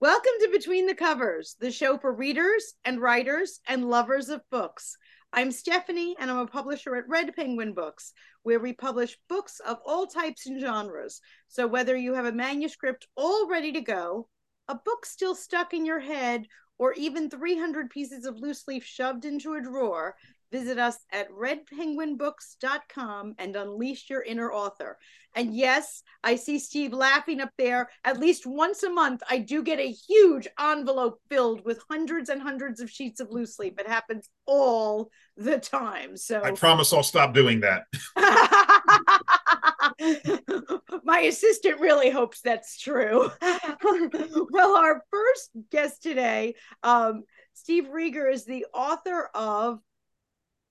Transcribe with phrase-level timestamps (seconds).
[0.00, 4.96] Welcome to Between the Covers, the show for readers and writers and lovers of books.
[5.32, 8.12] I'm Stephanie, and I'm a publisher at Red Penguin Books,
[8.44, 11.20] where we publish books of all types and genres.
[11.48, 14.28] So, whether you have a manuscript all ready to go,
[14.68, 16.46] a book still stuck in your head,
[16.78, 20.14] or even 300 pieces of loose leaf shoved into a drawer,
[20.50, 24.98] visit us at redpenguinbooks.com and unleash your inner author.
[25.34, 27.90] And yes, I see Steve laughing up there.
[28.04, 32.42] At least once a month, I do get a huge envelope filled with hundreds and
[32.42, 33.74] hundreds of sheets of loose leaf.
[33.78, 36.16] It happens all the time.
[36.16, 37.84] So I promise I'll stop doing that.
[41.04, 43.30] My assistant really hopes that's true.
[44.50, 49.80] well, our first guest today, um, Steve Reger, is the author of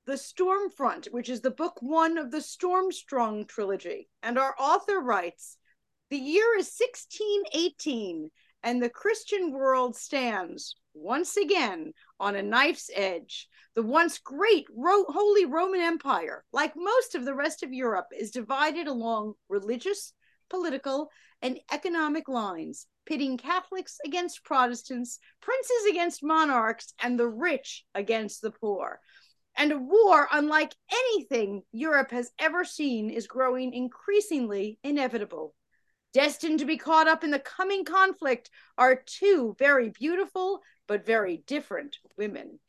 [0.07, 4.07] the Stormfront, which is the book one of the Stormstrong trilogy.
[4.23, 5.57] And our author writes
[6.09, 8.31] The year is 1618,
[8.63, 13.49] and the Christian world stands once again on a knife's edge.
[13.75, 18.31] The once great Ro- Holy Roman Empire, like most of the rest of Europe, is
[18.31, 20.13] divided along religious,
[20.49, 21.11] political,
[21.41, 28.51] and economic lines, pitting Catholics against Protestants, princes against monarchs, and the rich against the
[28.51, 29.01] poor.
[29.57, 35.55] And a war unlike anything Europe has ever seen is growing increasingly inevitable.
[36.13, 41.43] Destined to be caught up in the coming conflict are two very beautiful but very
[41.47, 42.59] different women.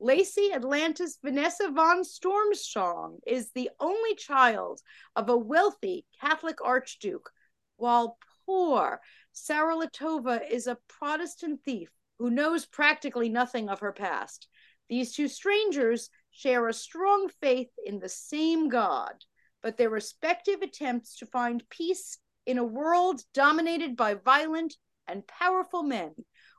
[0.00, 4.80] Lacey Atlantis Vanessa von Stormstrong is the only child
[5.14, 7.30] of a wealthy Catholic archduke,
[7.76, 8.16] while
[8.46, 9.02] poor
[9.34, 14.48] Sarlatová is a Protestant thief who knows practically nothing of her past.
[14.88, 19.14] These two strangers share a strong faith in the same God,
[19.62, 24.74] but their respective attempts to find peace in a world dominated by violent
[25.06, 26.14] and powerful men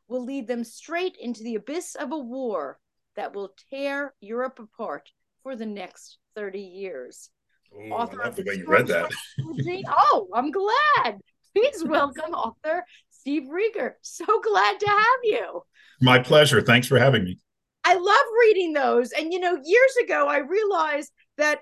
[0.08, 2.80] will lead them straight into the abyss of a war
[3.16, 5.10] that will tear Europe apart
[5.44, 7.30] for the next 30 years.
[7.74, 9.12] Ooh, author I love the way you read that.
[9.90, 11.20] oh, I'm glad.
[11.54, 13.98] Please welcome author Steve Reger.
[14.02, 15.62] So glad to have you.
[16.02, 16.62] My pleasure.
[16.62, 17.40] Thanks for having me.
[17.92, 19.12] I love reading those.
[19.12, 21.60] And, you know, years ago, I realized that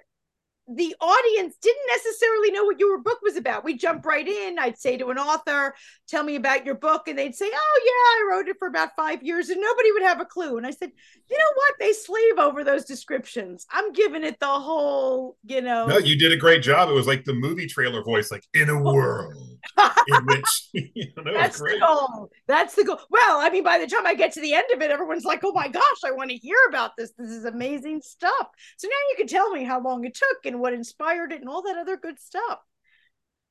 [0.76, 3.64] the audience didn't necessarily know what your book was about.
[3.64, 4.60] We jump right in.
[4.60, 5.76] I'd say to an author,
[6.08, 8.96] "Tell me about your book," and they'd say, "Oh yeah, I wrote it for about
[8.96, 10.58] five years," and nobody would have a clue.
[10.58, 10.92] And I said,
[11.30, 11.74] "You know what?
[11.80, 13.66] They slave over those descriptions.
[13.72, 16.90] I'm giving it the whole, you know." No, you did a great job.
[16.90, 18.94] It was like the movie trailer voice, like in a oh.
[18.94, 19.34] world
[20.08, 22.30] in which you know, that's the goal.
[22.48, 23.00] That's the goal.
[23.10, 25.44] Well, I mean, by the time I get to the end of it, everyone's like,
[25.44, 27.12] "Oh my gosh, I want to hear about this.
[27.18, 28.48] This is amazing stuff."
[28.78, 31.50] So now you can tell me how long it took and what inspired it and
[31.50, 32.60] all that other good stuff.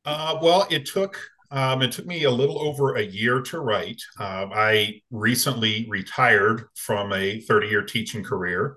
[0.04, 1.20] Uh, well, it took
[1.50, 4.00] um, it took me a little over a year to write.
[4.18, 8.76] Um, I recently retired from a 30 year teaching career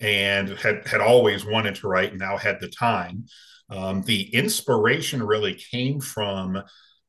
[0.00, 3.26] and had had always wanted to write and now had the time.
[3.68, 6.62] Um, the inspiration really came from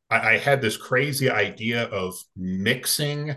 [0.10, 3.36] I, I had this crazy idea of mixing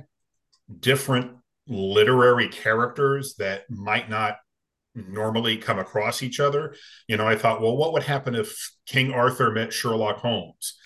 [0.80, 1.32] different
[1.66, 4.36] literary characters that might not
[4.94, 6.74] normally come across each other.
[7.08, 10.76] You know, I thought, well, what would happen if King Arthur met Sherlock Holmes?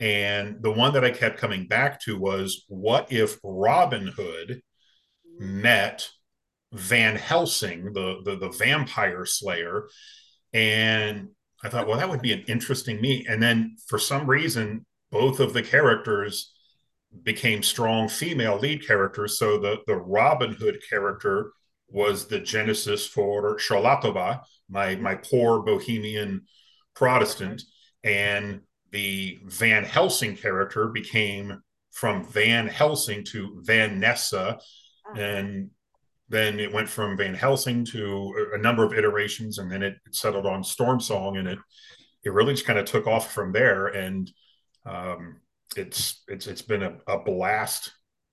[0.00, 4.62] And the one that I kept coming back to was, what if Robin Hood
[5.38, 6.08] met
[6.72, 9.88] Van Helsing, the, the, the vampire slayer?
[10.52, 11.30] And
[11.64, 13.28] I thought, well, that would be an interesting meet.
[13.28, 16.54] And then for some reason, both of the characters
[17.22, 19.38] became strong female lead characters.
[19.38, 21.52] So the, the Robin Hood character
[21.90, 25.02] was the genesis for Charlatova, my, mm-hmm.
[25.02, 26.42] my poor bohemian
[26.94, 27.62] Protestant.
[28.04, 28.10] Mm-hmm.
[28.10, 28.60] And
[28.90, 31.62] the Van Helsing character became
[31.92, 34.58] from Van Helsing to Vanessa.
[35.06, 35.18] Ah.
[35.18, 35.70] And
[36.28, 40.46] then it went from Van Helsing to a number of iterations, and then it settled
[40.46, 41.58] on Storm Song, and it
[42.22, 43.86] it really just kind of took off from there.
[43.86, 44.30] And
[44.84, 45.40] um,
[45.76, 47.92] it's it's it's been a, a blast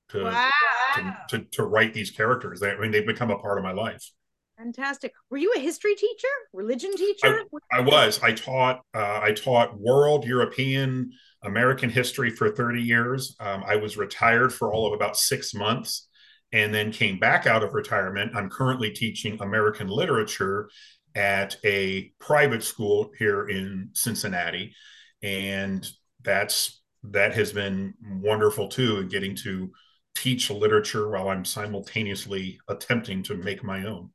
[0.10, 0.50] to, wow.
[0.96, 2.60] to, to to write these characters.
[2.60, 4.12] They, I mean, they've become a part of my life.
[4.58, 5.14] Fantastic.
[5.30, 7.42] Were you a history teacher, religion teacher?
[7.74, 8.22] I, I was.
[8.24, 8.82] I taught.
[8.94, 11.12] Uh, I taught world, European,
[11.44, 13.36] American history for thirty years.
[13.40, 16.08] Um, I was retired for all of about six months,
[16.54, 18.32] and then came back out of retirement.
[18.34, 20.70] I'm currently teaching American literature
[21.16, 24.74] at a private school here in Cincinnati,
[25.22, 25.86] and
[26.24, 29.00] that's that has been wonderful too.
[29.00, 29.70] And getting to
[30.16, 34.10] teach literature while I'm simultaneously attempting to make my own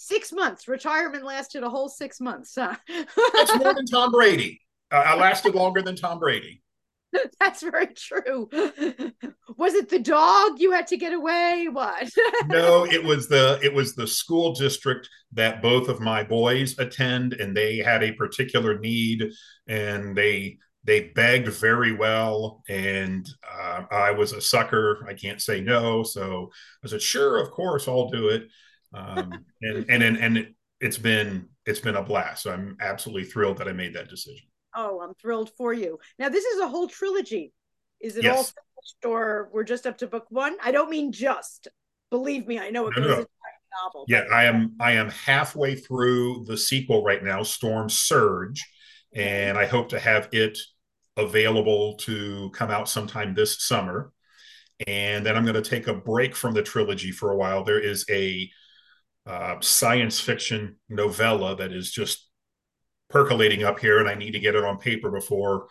[0.00, 0.66] six months.
[0.66, 2.54] Retirement lasted a whole six months.
[2.56, 2.74] Huh?
[3.34, 4.60] That's more than Tom Brady.
[4.90, 6.62] Uh, I lasted longer than Tom Brady.
[7.40, 8.48] That's very true.
[8.52, 9.12] Was
[9.56, 11.66] was it the dog you had to get away?
[11.70, 12.08] What?
[12.46, 17.32] no, it was the it was the school district that both of my boys attend,
[17.32, 19.28] and they had a particular need,
[19.66, 25.04] and they they begged very well, and uh, I was a sucker.
[25.08, 26.50] I can't say no, so
[26.84, 28.48] I said, "Sure, of course, I'll do it."
[28.94, 32.44] Um, and and and, and it, it's been it's been a blast.
[32.44, 34.46] So I'm absolutely thrilled that I made that decision.
[34.74, 35.98] Oh, I'm thrilled for you.
[36.18, 37.52] Now, this is a whole trilogy.
[38.00, 38.36] Is it yes.
[38.36, 40.56] all finished, or we're just up to book one?
[40.62, 41.68] I don't mean just.
[42.10, 43.26] Believe me, I know it no, goes no.
[43.84, 44.04] novel.
[44.08, 44.74] Yeah, I am.
[44.80, 48.66] I am halfway through the sequel right now, Storm Surge,
[49.14, 50.58] and I hope to have it
[51.16, 54.12] available to come out sometime this summer.
[54.86, 57.64] And then I'm going to take a break from the trilogy for a while.
[57.64, 58.50] There is a
[59.26, 62.28] uh, science fiction novella that is just
[63.10, 65.66] percolating up here, and I need to get it on paper before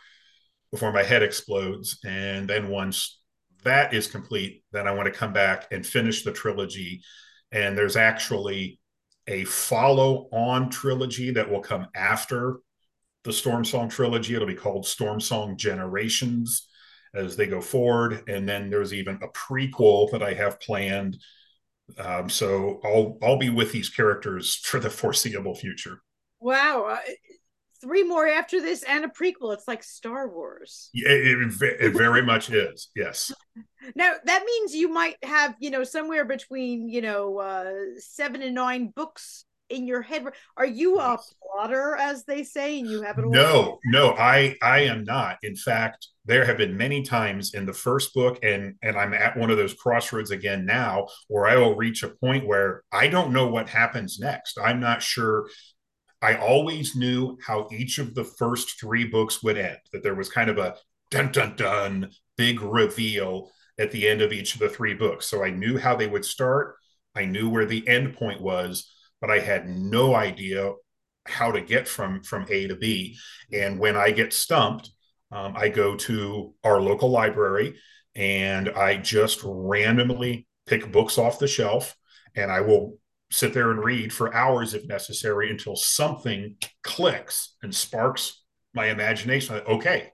[0.71, 1.99] before my head explodes.
[2.05, 3.19] And then once
[3.63, 7.01] that is complete, then I want to come back and finish the trilogy.
[7.51, 8.79] And there's actually
[9.27, 12.59] a follow on trilogy that will come after
[13.23, 14.35] the Storm Song trilogy.
[14.35, 16.67] It'll be called Storm Song Generations
[17.13, 18.23] as they go forward.
[18.27, 21.17] And then there's even a prequel that I have planned.
[21.97, 26.01] Um, so I'll I'll be with these characters for the foreseeable future.
[26.39, 26.97] Wow, uh,
[27.81, 29.53] three more after this and a prequel.
[29.53, 30.89] It's like Star Wars.
[30.93, 32.89] Yeah, it, it very much is.
[32.95, 33.33] Yes.
[33.95, 38.53] Now that means you might have, you know, somewhere between, you know, uh, seven and
[38.53, 40.25] nine books in your head.
[40.57, 43.25] Are you a plotter, as they say, and you have it?
[43.25, 45.37] All no, no, I I am not.
[45.43, 49.37] In fact, there have been many times in the first book, and and I'm at
[49.37, 53.33] one of those crossroads again now, where I will reach a point where I don't
[53.33, 54.57] know what happens next.
[54.57, 55.47] I'm not sure
[56.21, 60.29] I always knew how each of the first three books would end, that there was
[60.29, 60.75] kind of a
[61.11, 65.25] dun dun dun big reveal at the end of each of the three books.
[65.25, 66.75] So I knew how they would start.
[67.15, 70.73] I knew where the end point was, but I had no idea
[71.25, 73.17] how to get from from A to B.
[73.53, 74.89] And when I get stumped,
[75.31, 77.75] um, I go to our local library
[78.15, 81.95] and I just randomly pick books off the shelf
[82.35, 82.97] and I will
[83.31, 88.43] sit there and read for hours if necessary until something clicks and sparks
[88.73, 89.61] my imagination.
[89.67, 90.11] Okay,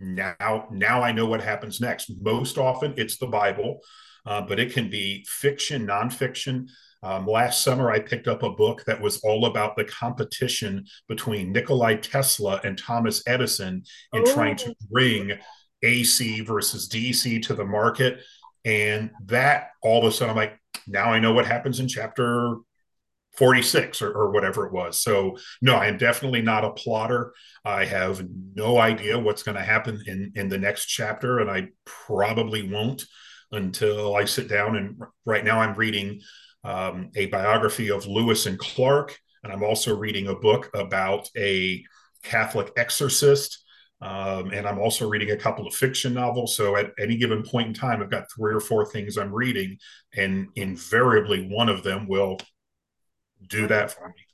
[0.00, 2.12] now now I know what happens next.
[2.20, 3.80] Most often it's the Bible,
[4.26, 6.66] uh, but it can be fiction, nonfiction.
[7.02, 11.52] Um, last summer, I picked up a book that was all about the competition between
[11.52, 13.82] Nikolai Tesla and Thomas Edison
[14.12, 14.34] in oh.
[14.34, 14.86] trying to oh.
[14.90, 15.32] bring
[15.82, 18.20] AC versus DC to the market.
[18.64, 22.56] And that all of a sudden, I'm like, now I know what happens in chapter
[23.36, 24.98] 46 or, or, whatever it was.
[24.98, 27.32] So, no, I am definitely not a plotter.
[27.64, 28.24] I have
[28.54, 33.06] no idea what's going to happen in, in the next chapter, and I probably won't
[33.50, 34.76] until I sit down.
[34.76, 36.20] And right now, I'm reading
[36.64, 41.82] um, a biography of Lewis and Clark, and I'm also reading a book about a
[42.22, 43.62] Catholic exorcist
[44.02, 46.56] um, and I'm also reading a couple of fiction novels.
[46.56, 49.78] So at any given point in time, I've got three or four things I'm reading,
[50.16, 52.38] and invariably one of them will
[53.46, 54.26] do that for me.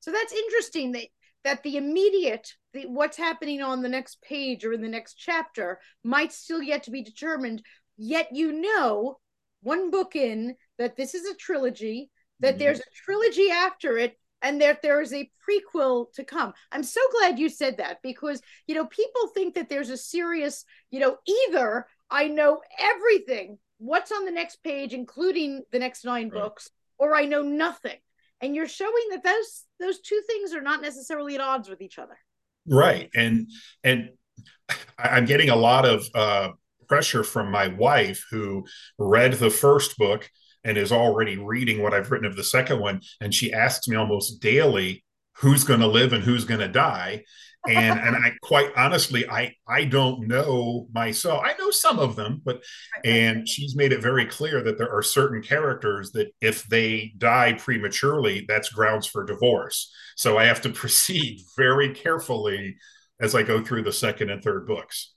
[0.00, 1.06] So that's interesting that
[1.42, 5.80] that the immediate the, what's happening on the next page or in the next chapter
[6.02, 7.62] might still yet to be determined.
[7.96, 9.18] Yet you know,
[9.64, 12.10] one book in that this is a trilogy.
[12.40, 12.58] That mm-hmm.
[12.58, 16.52] there's a trilogy after it and that there is a prequel to come.
[16.70, 20.64] I'm so glad you said that because, you know, people think that there's a serious,
[20.90, 26.28] you know, either I know everything, what's on the next page, including the next nine
[26.28, 26.42] right.
[26.42, 27.96] books, or I know nothing.
[28.40, 31.98] And you're showing that those those two things are not necessarily at odds with each
[31.98, 32.18] other.
[32.66, 33.08] Right.
[33.14, 33.48] And
[33.82, 34.10] and
[34.98, 36.50] I'm getting a lot of uh
[36.86, 38.66] pressure from my wife who
[38.98, 40.30] read the first book
[40.64, 43.00] and is already reading what I've written of the second one.
[43.20, 45.04] And she asks me almost daily,
[45.38, 47.24] who's going to live and who's going to die.
[47.66, 51.42] And and I quite honestly, I I don't know myself.
[51.42, 52.62] I know some of them, but
[53.04, 57.54] and she's made it very clear that there are certain characters that if they die
[57.54, 59.90] prematurely, that's grounds for divorce.
[60.14, 62.76] So I have to proceed very carefully
[63.18, 65.13] as I go through the second and third books.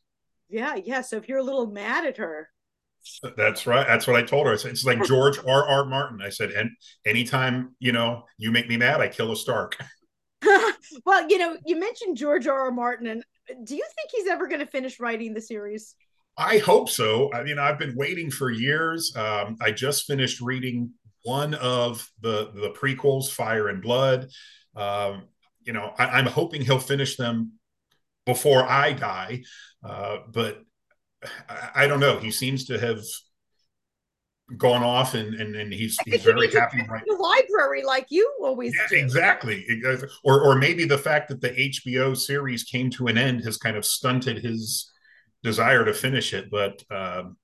[0.50, 1.02] Yeah, yeah.
[1.02, 2.50] So if you're a little mad at her,
[3.36, 3.88] that's right.
[3.88, 4.54] That's what I told her.
[4.54, 5.68] It's like George R.
[5.68, 5.86] R.
[5.86, 6.22] Martin.
[6.22, 6.72] I said, and
[7.06, 9.78] anytime you know you make me mad, I kill a Stark.
[11.06, 12.60] well, you know, you mentioned George R.
[12.60, 12.72] R.
[12.72, 13.24] Martin, and
[13.66, 15.96] do you think he's ever going to finish writing the series?
[16.38, 17.34] I hope so.
[17.34, 19.16] I mean, I've been waiting for years.
[19.16, 20.92] Um, I just finished reading
[21.24, 24.30] one of the the prequels, Fire and Blood.
[24.76, 25.24] Um,
[25.64, 27.54] you know, I, am hoping he'll finish them
[28.28, 29.42] before I die.
[29.84, 30.60] Uh, but
[31.50, 32.20] I, I don't know.
[32.20, 33.02] He seems to have
[34.56, 38.74] gone off and and, and he's he's very happy right the library like you always
[38.74, 38.96] yeah, do.
[38.96, 39.68] exactly
[40.24, 43.76] or or maybe the fact that the hbo series came to an end has kind
[43.76, 44.90] of stunted his
[45.44, 47.36] desire to finish it but um,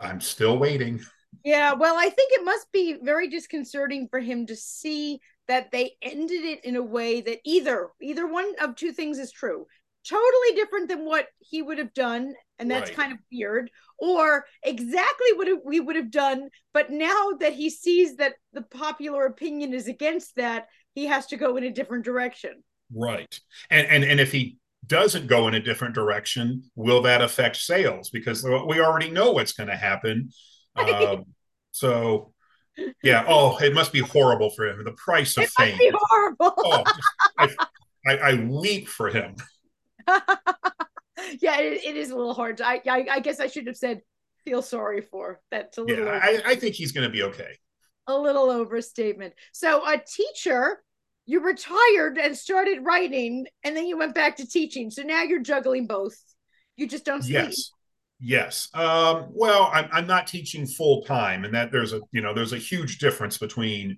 [0.00, 1.00] i'm still waiting
[1.46, 5.18] yeah well i think it must be very disconcerting for him to see
[5.48, 9.32] that they ended it in a way that either either one of two things is
[9.32, 9.64] true
[10.08, 12.96] totally different than what he would have done and that's right.
[12.96, 18.16] kind of weird or exactly what we would have done but now that he sees
[18.16, 22.62] that the popular opinion is against that he has to go in a different direction.
[22.94, 23.38] Right.
[23.70, 28.10] And and, and if he doesn't go in a different direction will that affect sales?
[28.10, 30.30] Because we already know what's going to happen
[30.76, 31.24] um,
[31.72, 32.32] so
[33.02, 34.82] yeah oh it must be horrible for him.
[34.84, 35.78] The price of it fame.
[35.94, 36.54] horrible.
[36.56, 36.84] Oh,
[37.40, 37.58] just,
[38.06, 39.36] I, I, I weep for him
[41.40, 42.60] yeah, it, it is a little hard.
[42.60, 44.02] I, I, I guess I should have said
[44.44, 45.40] feel sorry for.
[45.50, 46.06] That's a little.
[46.06, 47.58] Yeah, I, I think he's going to be okay.
[48.06, 49.34] A little overstatement.
[49.52, 50.82] So, a teacher,
[51.26, 54.90] you retired and started writing, and then you went back to teaching.
[54.90, 56.16] So now you're juggling both.
[56.76, 57.34] You just don't sleep.
[57.34, 57.70] Yes.
[58.22, 58.68] Yes.
[58.74, 62.52] Um, well, I'm, I'm not teaching full time, and that there's a you know there's
[62.52, 63.96] a huge difference between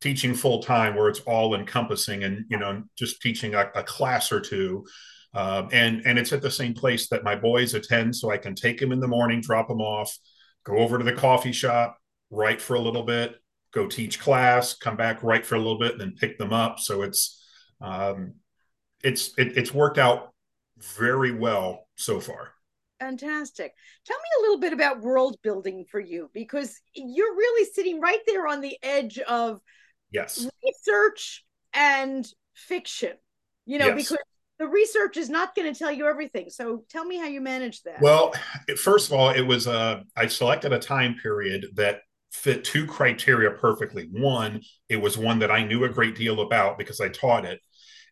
[0.00, 4.32] teaching full time where it's all encompassing and you know just teaching a, a class
[4.32, 4.84] or two
[5.34, 8.54] um, and and it's at the same place that my boys attend, so I can
[8.54, 10.16] take them in the morning, drop them off,
[10.64, 11.98] go over to the coffee shop,
[12.30, 13.36] write for a little bit,
[13.72, 16.78] go teach class, come back, write for a little bit, and then pick them up.
[16.78, 17.42] So it's
[17.80, 18.34] um,
[19.02, 20.32] it's it, it's worked out
[20.78, 22.52] very well so far.
[23.00, 23.72] Fantastic.
[24.06, 28.20] Tell me a little bit about world building for you because you're really sitting right
[28.26, 29.60] there on the edge of
[30.12, 33.12] yes research and fiction.
[33.64, 33.96] You know, yes.
[33.96, 34.18] because
[34.62, 36.48] the research is not going to tell you everything.
[36.48, 38.00] So tell me how you manage that.
[38.00, 38.32] Well,
[38.80, 43.50] first of all, it was uh, I selected a time period that fit two criteria
[43.50, 44.08] perfectly.
[44.12, 47.58] One, it was one that I knew a great deal about because I taught it.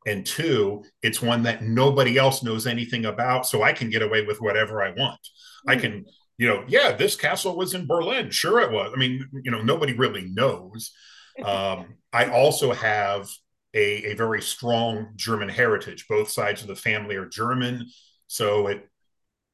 [0.09, 3.47] And two, it's one that nobody else knows anything about.
[3.47, 5.21] So I can get away with whatever I want.
[5.69, 5.73] Mm.
[5.73, 5.80] I hmm.
[5.80, 6.04] can,
[6.37, 8.30] you know, yeah, this castle was in Berlin.
[8.30, 8.90] Sure, it was.
[8.92, 10.90] I mean, you know, nobody really knows.
[11.45, 13.26] Um, I also have
[13.74, 16.06] a, a very strong German heritage.
[16.08, 17.86] Both sides of the family are German,
[18.26, 18.88] so it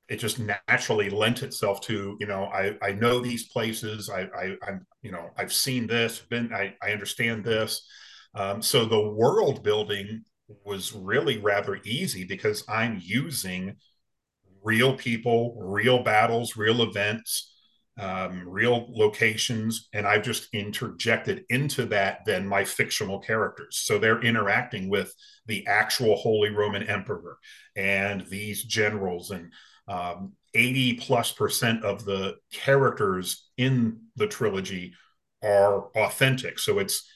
[0.09, 4.11] it just naturally lent itself to you know I I know these places.
[4.11, 6.21] I I I'm you know I've seen this.
[6.21, 7.87] Been I I understand this.
[8.35, 10.23] Um, so the world building
[10.65, 13.77] was really rather easy because I'm using
[14.63, 17.56] real people, real battles, real events
[17.99, 23.79] um, real locations, and I've just interjected into that then my fictional characters.
[23.79, 25.13] So they're interacting with
[25.47, 27.39] the actual Holy Roman Emperor
[27.75, 29.53] and these generals, and
[29.89, 34.93] um, 80 plus percent of the characters in the trilogy
[35.43, 36.59] are authentic.
[36.59, 37.09] So it's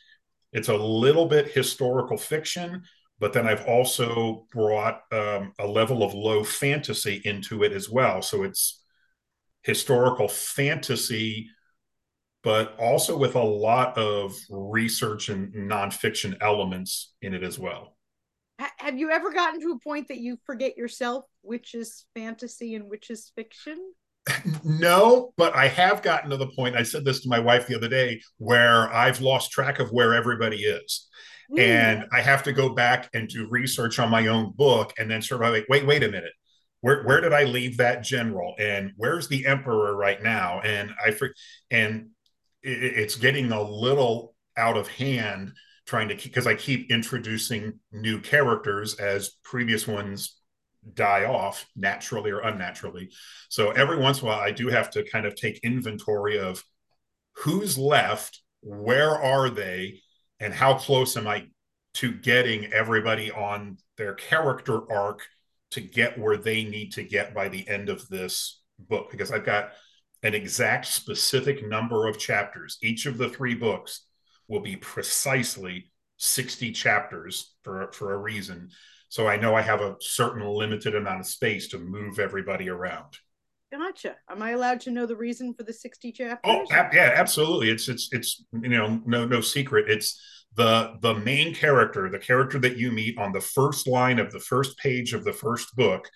[0.53, 2.83] it's a little bit historical fiction,
[3.19, 8.21] but then I've also brought um, a level of low fantasy into it as well.
[8.23, 8.80] So it's
[9.63, 11.51] historical fantasy,
[12.43, 17.97] but also with a lot of research and nonfiction elements in it as well.
[18.79, 22.91] Have you ever gotten to a point that you forget yourself, which is fantasy and
[22.91, 23.79] which is fiction?
[24.65, 26.77] No, but I have gotten to the point.
[26.77, 30.15] I said this to my wife the other day where I've lost track of where
[30.15, 31.09] everybody is.
[31.51, 31.59] Mm.
[31.59, 35.23] And I have to go back and do research on my own book and then
[35.23, 36.33] sort of like, wait, wait a minute
[36.81, 40.61] where where did I leave that general and where's the emperor right now?
[40.61, 41.17] And I
[41.71, 42.11] and
[42.63, 45.53] it, it's getting a little out of hand
[45.87, 50.37] trying to because I keep introducing new characters as previous ones
[50.95, 53.11] die off naturally or unnaturally.
[53.49, 56.63] So every once in a while, I do have to kind of take inventory of
[57.35, 60.01] who's left, where are they,
[60.39, 61.49] and how close am I
[61.95, 65.23] to getting everybody on their character arc
[65.71, 69.45] to get where they need to get by the end of this book because I've
[69.45, 69.71] got
[70.23, 72.79] an exact specific number of chapters.
[72.83, 74.07] Each of the three books
[74.49, 78.71] will be precisely 60 chapters for, for a reason.
[79.09, 83.19] So I know I have a certain limited amount of space to move everybody around.
[83.73, 84.17] Gotcha.
[84.29, 86.39] Am I allowed to know the reason for the 60 chapters?
[86.45, 87.71] Oh, yeah, absolutely.
[87.71, 89.89] It's it's it's you know no no secret.
[89.89, 90.21] It's
[90.57, 94.41] the the main character, the character that you meet on the first line of the
[94.41, 96.09] first page of the first book,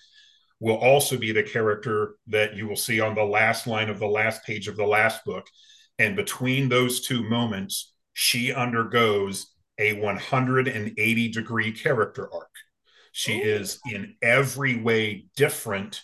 [0.61, 4.07] will also be the character that you will see on the last line of the
[4.07, 5.47] last page of the last book.
[5.99, 12.51] And between those two moments, she undergoes a 180 degree character arc.
[13.13, 13.45] She Ooh.
[13.45, 16.03] is in every way different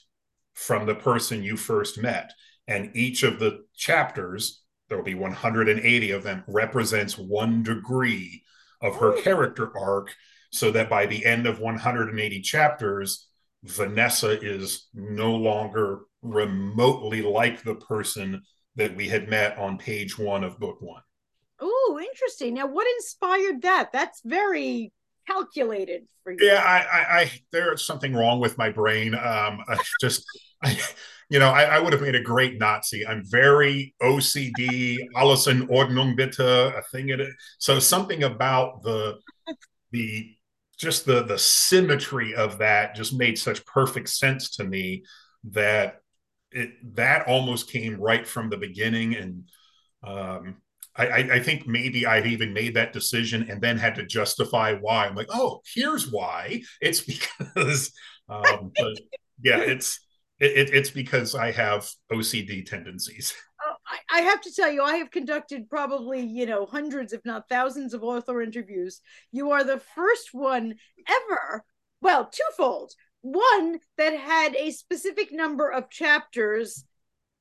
[0.55, 2.33] from the person you first met.
[2.69, 8.43] And each of the chapters, there will be 180 of them, represents one degree
[8.83, 10.15] of her character arc.
[10.53, 13.29] So that by the end of 180 chapters,
[13.63, 18.43] Vanessa is no longer remotely like the person
[18.75, 21.03] that we had met on page one of book one.
[21.61, 22.55] Oh, interesting.
[22.55, 23.93] Now, what inspired that?
[23.93, 24.93] That's very
[25.29, 26.39] calculated for you.
[26.41, 29.15] Yeah, I, I, I there's something wrong with my brain.
[29.15, 30.25] Um, I just,
[30.63, 30.79] I,
[31.31, 33.07] you know, I, I, would have made a great Nazi.
[33.07, 37.09] I'm very OCD, alles in Ordnung bitte, a thing.
[37.11, 37.21] It,
[37.59, 39.19] so something about the,
[39.93, 40.35] the,
[40.77, 45.05] just the the symmetry of that just made such perfect sense to me
[45.45, 46.01] that
[46.51, 49.45] it that almost came right from the beginning and
[50.03, 50.57] um
[50.97, 55.07] I, I, think maybe I've even made that decision and then had to justify why.
[55.07, 56.63] I'm like, oh, here's why.
[56.83, 57.01] It's
[57.57, 57.93] because,
[58.29, 59.01] um, but
[59.41, 60.01] yeah, it's
[60.41, 63.35] it, it's because I have OCD tendencies.
[63.63, 67.21] Oh, I, I have to tell you, I have conducted probably you know hundreds, if
[67.25, 69.01] not thousands, of author interviews.
[69.33, 70.75] You are the first one
[71.07, 71.65] ever.
[72.01, 72.93] Well, twofold.
[73.23, 76.85] One that had a specific number of chapters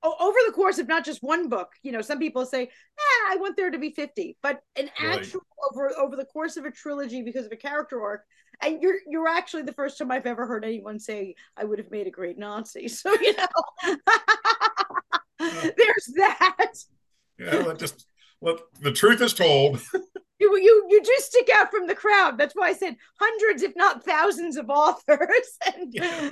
[0.03, 3.37] over the course of not just one book you know some people say eh, i
[3.37, 5.19] want there to be 50 but an right.
[5.19, 8.23] actual over over the course of a trilogy because of a character arc
[8.61, 11.91] and you're you're actually the first time i've ever heard anyone say i would have
[11.91, 13.95] made a great nazi so you know
[15.39, 16.73] there's that
[17.37, 18.05] yeah just
[18.41, 19.81] look the truth is told
[20.39, 22.37] you you you do stick out from the crowd.
[22.37, 25.19] That's why I said hundreds, if not thousands, of authors,
[25.75, 26.29] and yeah.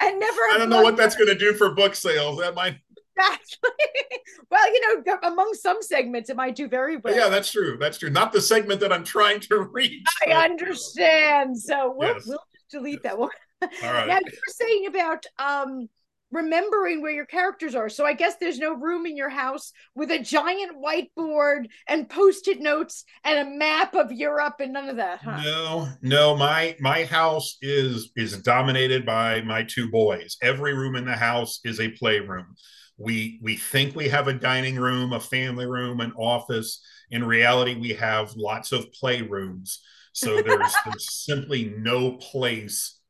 [0.00, 0.40] and never.
[0.50, 2.38] I don't know what that's going to do for book sales.
[2.38, 2.78] That might
[3.20, 3.70] Exactly.
[4.50, 7.14] well, you know, among some segments, it might do very well.
[7.14, 7.76] Yeah, that's true.
[7.78, 8.10] That's true.
[8.10, 10.06] Not the segment that I'm trying to reach.
[10.26, 11.58] I understand.
[11.58, 12.26] So we'll, yes.
[12.26, 13.12] we'll delete yes.
[13.12, 13.30] that one.
[13.62, 14.08] All right.
[14.08, 15.88] Now you were saying about um
[16.32, 17.88] remembering where your characters are.
[17.88, 22.60] So I guess there's no room in your house with a giant whiteboard and post-it
[22.60, 25.40] notes and a map of Europe and none of that, huh?
[25.42, 30.36] No, no, my my house is is dominated by my two boys.
[30.42, 32.54] Every room in the house is a playroom
[33.00, 36.82] we we think we have a dining room a family room an office.
[37.10, 39.78] In reality we have lots of playrooms.
[40.12, 43.00] So there's, there's simply no place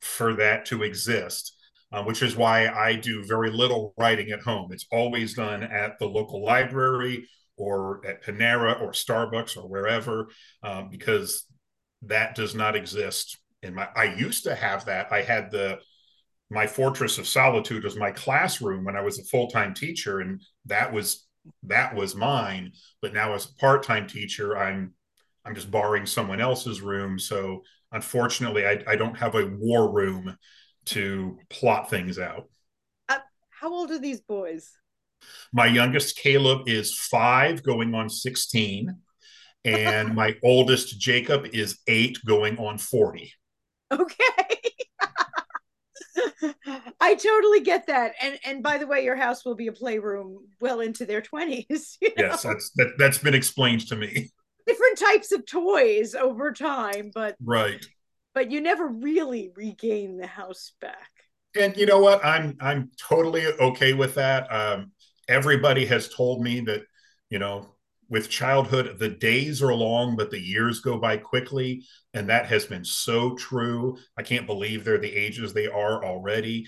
[0.00, 1.54] for that to exist
[1.92, 4.72] uh, which is why i do very little writing at home.
[4.72, 10.28] It's always done at the local library or at panera or starbucks or wherever
[10.62, 11.44] um, because
[12.02, 15.12] that does not exist in my i used to have that.
[15.12, 15.78] I had the
[16.50, 20.92] my fortress of solitude was my classroom when I was a full-time teacher and that
[20.92, 21.26] was
[21.62, 22.72] that was mine.
[23.00, 24.94] But now as a part-time teacher I'm
[25.44, 27.18] I'm just borrowing someone else's room.
[27.18, 30.36] So unfortunately I, I don't have a war room
[30.86, 32.48] to plot things out.
[33.08, 33.18] Uh,
[33.50, 34.70] how old are these boys?
[35.52, 38.96] My youngest Caleb is 5 going on 16
[39.64, 43.32] and my oldest Jacob is 8 going on 40
[43.92, 44.69] okay
[47.00, 48.12] I totally get that.
[48.20, 51.96] And and by the way, your house will be a playroom well into their 20s.
[52.00, 52.24] You know?
[52.28, 54.30] Yes, that's that, that's been explained to me.
[54.66, 57.84] Different types of toys over time, but right.
[58.34, 61.10] But you never really regain the house back.
[61.58, 62.24] And you know what?
[62.24, 64.52] I'm I'm totally okay with that.
[64.52, 64.92] Um,
[65.28, 66.82] everybody has told me that,
[67.28, 67.74] you know,
[68.10, 71.84] with childhood, the days are long, but the years go by quickly.
[72.12, 73.96] And that has been so true.
[74.18, 76.66] I can't believe they're the ages they are already.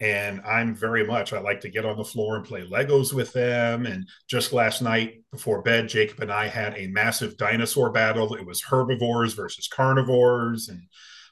[0.00, 3.32] And I'm very much, I like to get on the floor and play Legos with
[3.32, 3.86] them.
[3.86, 8.34] And just last night before bed, Jacob and I had a massive dinosaur battle.
[8.34, 10.68] It was herbivores versus carnivores.
[10.68, 10.82] And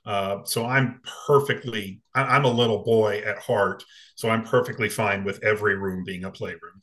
[0.07, 3.85] uh, so I'm perfectly, I'm a little boy at heart.
[4.15, 6.81] So I'm perfectly fine with every room being a playroom.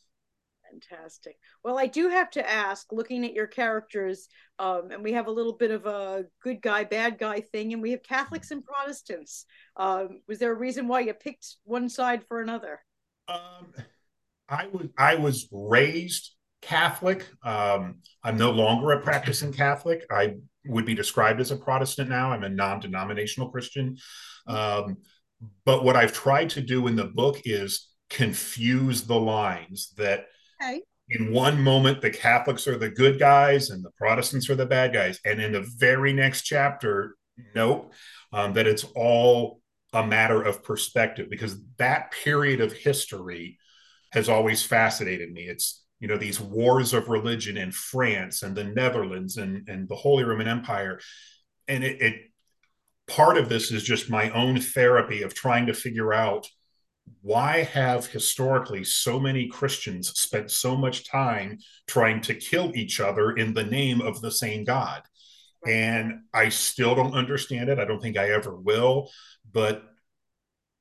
[0.69, 1.37] Fantastic.
[1.67, 5.31] Well, I do have to ask, looking at your characters, um, and we have a
[5.31, 9.43] little bit of a good guy, bad guy thing, and we have Catholics and Protestants.
[9.75, 12.79] Um, was there a reason why you picked one side for another?
[13.27, 13.73] Um,
[14.47, 17.27] I was I was raised Catholic.
[17.43, 20.05] Um, I'm no longer a practicing Catholic.
[20.09, 20.35] I
[20.67, 22.31] would be described as a Protestant now.
[22.31, 23.97] I'm a non-denominational Christian.
[24.47, 24.99] Um,
[25.65, 30.27] but what I've tried to do in the book is confuse the lines that
[30.61, 30.81] okay.
[31.09, 34.93] In one moment the Catholics are the good guys and the Protestants are the bad
[34.93, 37.15] guys, and in the very next chapter,
[37.55, 37.93] nope,
[38.33, 39.61] um, that it's all
[39.93, 43.57] a matter of perspective because that period of history
[44.11, 45.43] has always fascinated me.
[45.43, 49.95] It's you know these wars of religion in France and the Netherlands and and the
[49.95, 50.99] Holy Roman Empire,
[51.67, 52.15] and it, it
[53.07, 56.47] part of this is just my own therapy of trying to figure out
[57.21, 63.31] why have historically so many Christians spent so much time trying to kill each other
[63.31, 65.01] in the name of the same God?
[65.65, 67.79] And I still don't understand it.
[67.79, 69.09] I don't think I ever will.
[69.51, 69.83] But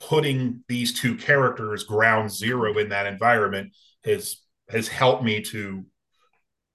[0.01, 3.73] putting these two characters ground zero in that environment
[4.05, 4.37] has
[4.69, 5.85] has helped me to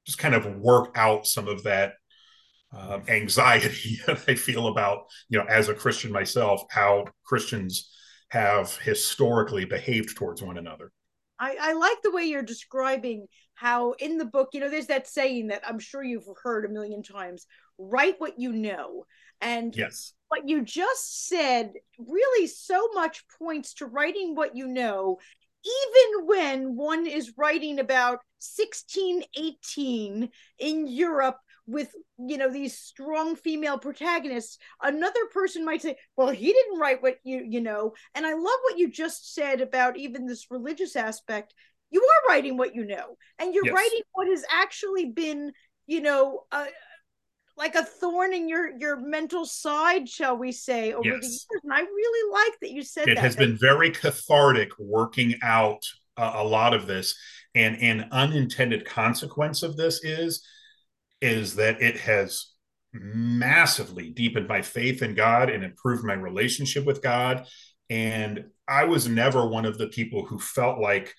[0.05, 1.93] just kind of work out some of that
[2.73, 7.91] um, anxiety that I feel about, you know, as a Christian myself, how Christians
[8.31, 10.91] have historically behaved towards one another.
[11.37, 15.07] I, I like the way you're describing how in the book, you know, there's that
[15.07, 17.45] saying that I'm sure you've heard a million times
[17.77, 19.05] write what you know.
[19.41, 25.19] And yes, what you just said really so much points to writing what you know
[25.65, 33.77] even when one is writing about 1618 in Europe with you know these strong female
[33.77, 38.33] protagonists another person might say well he didn't write what you you know and i
[38.33, 41.53] love what you just said about even this religious aspect
[41.91, 43.75] you are writing what you know and you're yes.
[43.75, 45.51] writing what has actually been
[45.85, 46.65] you know uh,
[47.57, 51.19] like a thorn in your your mental side shall we say over yes.
[51.19, 53.23] the years and i really like that you said that it that.
[53.23, 55.83] has been very cathartic working out
[56.17, 57.15] uh, a lot of this
[57.53, 60.45] and an unintended consequence of this is
[61.21, 62.47] is that it has
[62.93, 67.45] massively deepened my faith in God and improved my relationship with God.
[67.89, 71.13] And I was never one of the people who felt like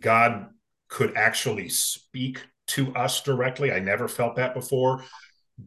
[0.00, 0.46] God
[0.88, 3.72] could actually speak to us directly.
[3.72, 5.02] I never felt that before,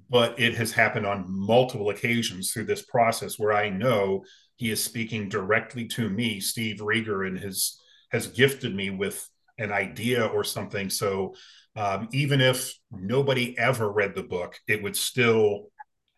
[0.10, 4.24] but it has happened on multiple occasions through this process where I know
[4.56, 7.80] he is speaking directly to me, Steve Reger, and has
[8.12, 9.28] has gifted me with
[9.58, 10.90] an idea or something.
[10.90, 11.36] So
[11.78, 15.68] um, even if nobody ever read the book, it would still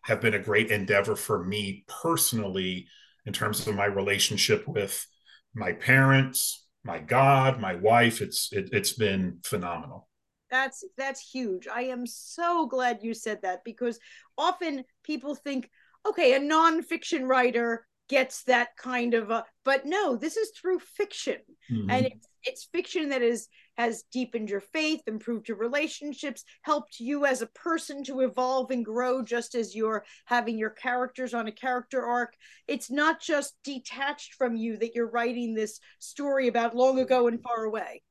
[0.04, 2.86] have been a great endeavor for me personally
[3.26, 5.06] in terms of my relationship with
[5.54, 8.22] my parents, my God, my wife.
[8.22, 10.08] It's it, it's been phenomenal.
[10.50, 11.68] That's that's huge.
[11.68, 13.98] I am so glad you said that because
[14.38, 15.70] often people think,
[16.08, 21.36] okay, a nonfiction writer gets that kind of a but no this is through fiction
[21.70, 21.88] mm-hmm.
[21.88, 23.46] and it's, it's fiction that is
[23.80, 28.84] has deepened your faith improved your relationships helped you as a person to evolve and
[28.84, 32.34] grow just as you're having your characters on a character arc.
[32.68, 37.42] It's not just detached from you that you're writing this story about long ago and
[37.42, 38.02] far away.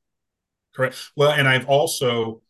[0.75, 0.97] Correct.
[1.15, 2.41] Well and i've also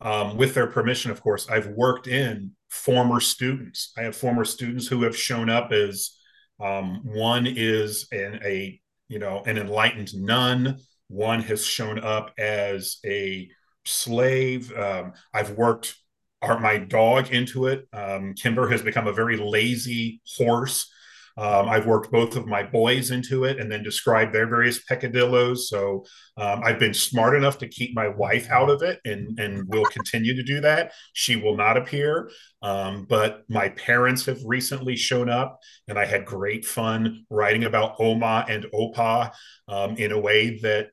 [0.00, 3.92] um, with their permission of course i've worked in former students.
[3.98, 6.16] I have former students who have shown up as
[6.58, 10.78] um, one is an, a you know an enlightened nun.
[11.12, 13.50] One has shown up as a
[13.84, 14.72] slave.
[14.76, 15.94] Um, I've worked
[16.40, 17.86] our, my dog into it.
[17.92, 20.90] Um, Kimber has become a very lazy horse
[21.36, 25.68] um, I've worked both of my boys into it and then described their various peccadillos.
[25.68, 26.04] So
[26.36, 29.84] um, I've been smart enough to keep my wife out of it and, and will
[29.86, 30.92] continue to do that.
[31.14, 32.30] She will not appear.
[32.60, 37.96] Um, but my parents have recently shown up, and I had great fun writing about
[37.98, 39.32] Oma and Opa
[39.68, 40.90] um, in a way that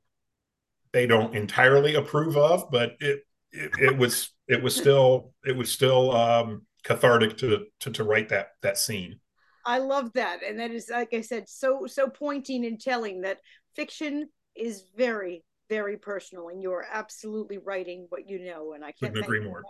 [0.94, 3.22] they don't entirely approve of, but it,
[3.52, 8.30] it, it was it was still it was still um, cathartic to, to to write
[8.30, 9.20] that that scene.
[9.66, 10.40] I love that.
[10.42, 13.40] And that is, like I said, so, so pointing and telling that
[13.76, 16.48] fiction is very, very personal.
[16.48, 18.74] And you're absolutely writing what you know.
[18.74, 19.64] And I can't agree more.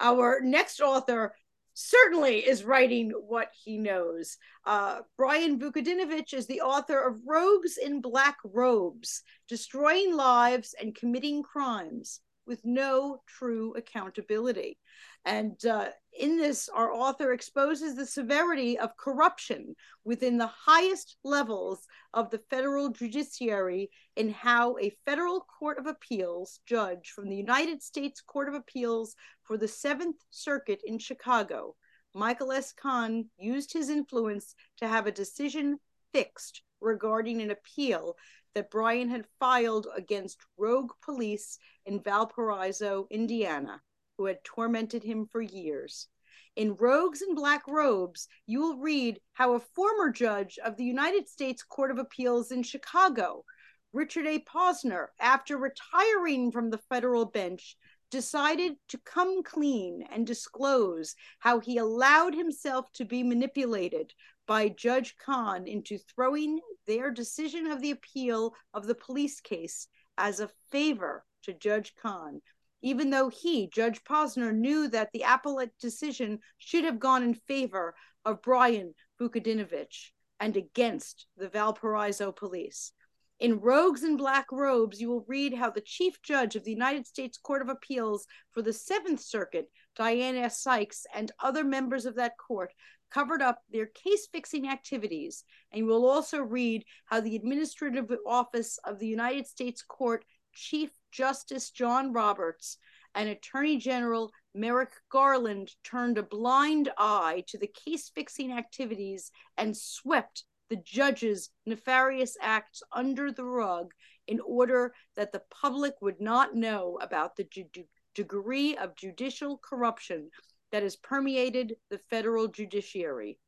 [0.00, 1.34] Our next author
[1.74, 4.38] certainly is writing what he knows.
[4.64, 11.42] Uh, Brian Vukadinovich is the author of Rogues in Black Robes Destroying Lives and Committing
[11.42, 14.78] Crimes with No True Accountability.
[15.24, 21.86] And uh, in this, our author exposes the severity of corruption within the highest levels
[22.12, 27.82] of the federal judiciary in how a federal court of appeals judge from the United
[27.82, 31.74] States Court of Appeals for the Seventh Circuit in Chicago,
[32.14, 32.72] Michael S.
[32.72, 35.78] Kanne used his influence to have a decision
[36.12, 38.16] fixed regarding an appeal
[38.54, 43.80] that Brian had filed against rogue police in Valparaiso, Indiana
[44.16, 46.08] who had tormented him for years.
[46.56, 51.28] In Rogues in Black Robes, you will read how a former judge of the United
[51.28, 53.44] States Court of Appeals in Chicago,
[53.92, 54.38] Richard A.
[54.40, 57.76] Posner, after retiring from the federal bench,
[58.10, 64.12] decided to come clean and disclose how he allowed himself to be manipulated
[64.46, 70.40] by Judge Kanne into throwing their decision of the appeal of the police case as
[70.40, 72.40] a favor to Judge Kanne
[72.84, 77.94] even though he, Judge Posner, knew that the appellate decision should have gone in favor
[78.26, 80.10] of Brian Vukadinovich.
[80.38, 82.92] and against the Valparaiso police.
[83.40, 87.06] In Rogues in Black Robes, you will read how the Chief Judge of the United
[87.06, 90.60] States Court of Appeals for the Seventh Circuit, Diane S.
[90.60, 92.74] Sykes, and other members of that court
[93.14, 95.44] covered up their case fixing activities.
[95.70, 100.90] And you will also read how the Administrative Office of the United States Court Chief
[101.12, 102.78] Justice John Roberts
[103.14, 109.76] and Attorney General Merrick Garland turned a blind eye to the case fixing activities and
[109.76, 113.92] swept the judge's nefarious acts under the rug
[114.26, 117.68] in order that the public would not know about the ju-
[118.14, 120.30] degree of judicial corruption
[120.72, 123.38] that has permeated the federal judiciary.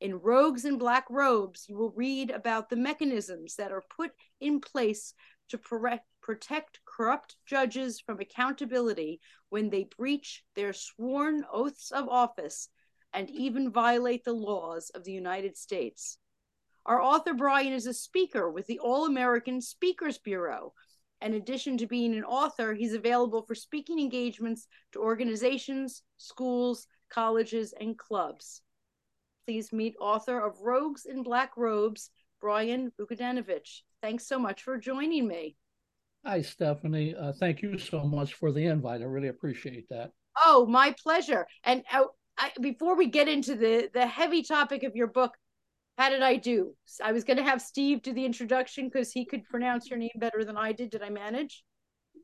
[0.00, 4.60] In Rogues in Black Robes, you will read about the mechanisms that are put in
[4.60, 5.14] place
[5.50, 5.58] to
[6.20, 12.68] protect corrupt judges from accountability when they breach their sworn oaths of office
[13.12, 16.18] and even violate the laws of the United States.
[16.84, 20.72] Our author Brian is a speaker with the All American Speakers Bureau.
[21.24, 27.72] In addition to being an author, he's available for speaking engagements to organizations, schools, colleges,
[27.78, 28.62] and clubs.
[29.46, 33.82] Please meet author of Rogues in Black Robes, Brian Bogdanovich.
[34.00, 35.56] Thanks so much for joining me.
[36.24, 37.14] Hi, Stephanie.
[37.14, 39.00] Uh, thank you so much for the invite.
[39.00, 40.12] I really appreciate that.
[40.44, 41.46] Oh, my pleasure.
[41.64, 42.04] And uh,
[42.38, 45.36] I, before we get into the the heavy topic of your book,
[45.98, 46.74] how did I do?
[47.02, 50.10] I was going to have Steve do the introduction because he could pronounce your name
[50.16, 50.90] better than I did.
[50.90, 51.64] Did I manage?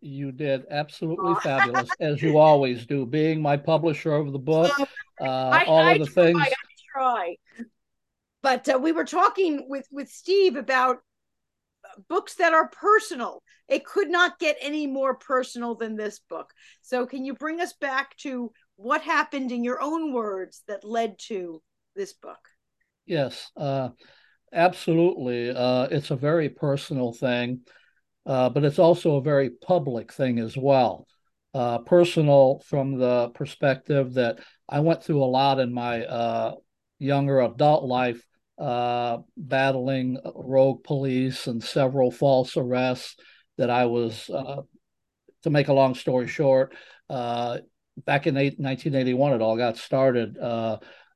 [0.00, 1.40] You did absolutely oh.
[1.40, 3.04] fabulous, as you always do.
[3.04, 4.72] Being my publisher of the book,
[5.20, 6.40] uh, I, all I of the try, things.
[6.40, 6.52] I
[6.92, 7.36] try.
[8.42, 10.98] But uh, we were talking with with Steve about
[12.08, 13.42] books that are personal.
[13.68, 16.52] It could not get any more personal than this book.
[16.82, 21.18] So, can you bring us back to what happened in your own words that led
[21.26, 21.62] to
[21.96, 22.48] this book?
[23.08, 23.88] Yes, uh,
[24.52, 25.50] absolutely.
[25.50, 27.60] Uh, it's a very personal thing,
[28.26, 31.06] uh, but it's also a very public thing as well.
[31.54, 36.54] Uh, personal from the perspective that I went through a lot in my uh,
[36.98, 38.22] younger adult life,
[38.58, 43.16] uh, battling rogue police and several false arrests
[43.56, 46.74] that I was, to make a long story short,
[47.08, 50.36] back in 1981, it all got started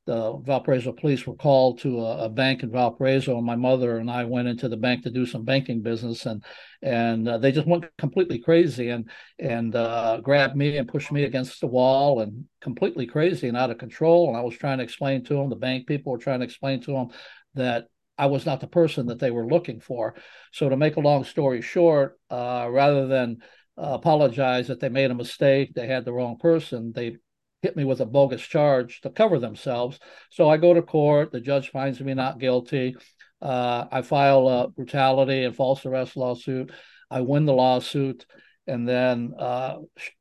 [0.05, 4.11] the Valparaiso police were called to a, a, bank in Valparaiso, and my mother and
[4.11, 6.43] I went into the bank to do some banking business, and
[6.81, 11.23] and uh, they just went completely crazy and and uh, grabbed me and pushed me
[11.23, 14.27] against the wall and completely crazy and out of control.
[14.27, 16.81] And I was trying to explain to them, the bank people were trying to explain
[16.81, 17.07] to them
[17.53, 17.87] that
[18.17, 20.15] I was not the person that they were looking for.
[20.51, 23.37] So to make a long story short, uh, rather than
[23.77, 27.17] uh, apologize that they made a mistake, they had the wrong person, they
[27.63, 29.97] hit me with a bogus charge to cover themselves.
[30.29, 31.31] So I go to court.
[31.31, 32.95] The judge finds me not guilty.
[33.41, 36.71] Uh, I file a brutality and false arrest lawsuit.
[37.09, 38.25] I win the lawsuit,
[38.67, 39.77] and then uh,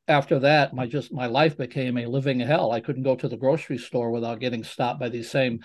[0.09, 2.73] after that, my just my life became a living hell.
[2.73, 5.61] I couldn't go to the grocery store without getting stopped by these same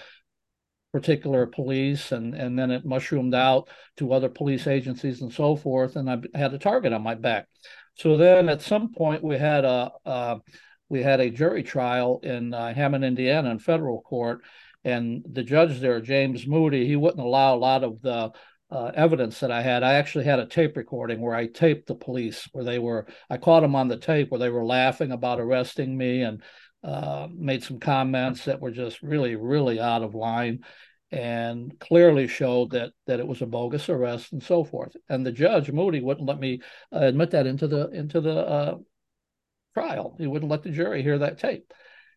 [0.93, 5.95] particular police, and and then it mushroomed out to other police agencies and so forth,
[5.95, 7.47] and I had a target on my back.
[7.95, 10.37] So then, at some point, we had a, a
[10.89, 14.41] we had a jury trial in uh, Hammond, Indiana, in federal court,
[14.84, 18.32] and the judge there, James Moody, he wouldn't allow a lot of the
[18.69, 19.84] uh, evidence that I had.
[19.84, 23.08] I actually had a tape recording where I taped the police, where they were.
[23.30, 26.41] I caught them on the tape where they were laughing about arresting me and
[26.84, 30.63] uh, made some comments that were just really, really out of line,
[31.12, 34.95] and clearly showed that that it was a bogus arrest and so forth.
[35.10, 36.62] And the judge Moody wouldn't let me
[36.93, 38.76] uh, admit that into the into the uh,
[39.77, 40.15] trial.
[40.17, 41.71] He wouldn't let the jury hear that tape.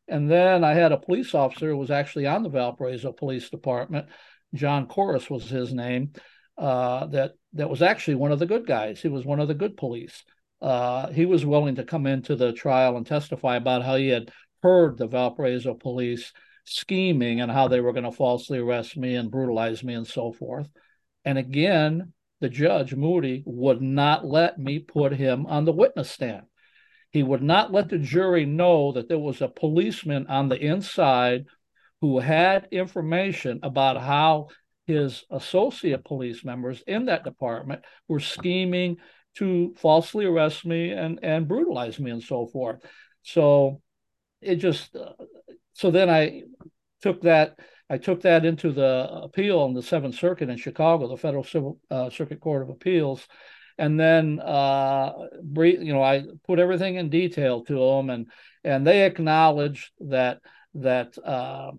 [0.08, 4.06] And then I had a police officer who was actually on the Valparaiso Police Department.
[4.54, 6.12] John Corus was his name.
[6.58, 9.00] Uh, that that was actually one of the good guys.
[9.00, 10.24] He was one of the good police.
[10.60, 14.30] Uh, he was willing to come into the trial and testify about how he had
[14.62, 16.32] heard the Valparaiso police
[16.64, 20.32] scheming and how they were going to falsely arrest me and brutalize me and so
[20.32, 20.68] forth.
[21.24, 26.42] And again, the judge Moody would not let me put him on the witness stand.
[27.10, 31.46] He would not let the jury know that there was a policeman on the inside
[32.00, 34.48] who had information about how
[34.86, 38.96] his associate police members in that department were scheming
[39.36, 42.80] to falsely arrest me and, and brutalize me and so forth.
[43.22, 43.80] So
[44.40, 45.12] it just, uh,
[45.74, 46.42] so then I
[47.02, 47.58] took that.
[47.92, 51.80] I took that into the appeal in the Seventh Circuit in Chicago, the Federal Civil
[51.90, 53.26] uh, Circuit Court of Appeals,
[53.80, 55.12] and then uh,
[55.56, 58.26] you know I put everything in detail to them, and
[58.62, 60.40] and they acknowledged that
[60.74, 61.72] that uh,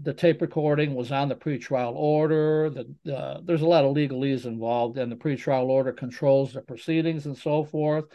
[0.00, 2.70] the tape recording was on the pretrial order.
[2.70, 7.26] The, uh, there's a lot of legalese involved, and the pretrial order controls the proceedings
[7.26, 8.06] and so forth.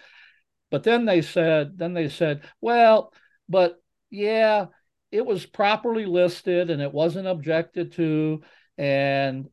[0.72, 3.14] But then they said, then they said, well,
[3.50, 4.68] but yeah,
[5.12, 8.42] it was properly listed and it wasn't objected to,
[8.78, 9.50] and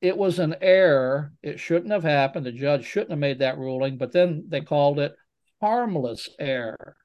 [0.00, 1.32] it was an error.
[1.42, 2.46] It shouldn't have happened.
[2.46, 3.98] The judge shouldn't have made that ruling.
[3.98, 5.14] But then they called it
[5.60, 6.96] harmless error,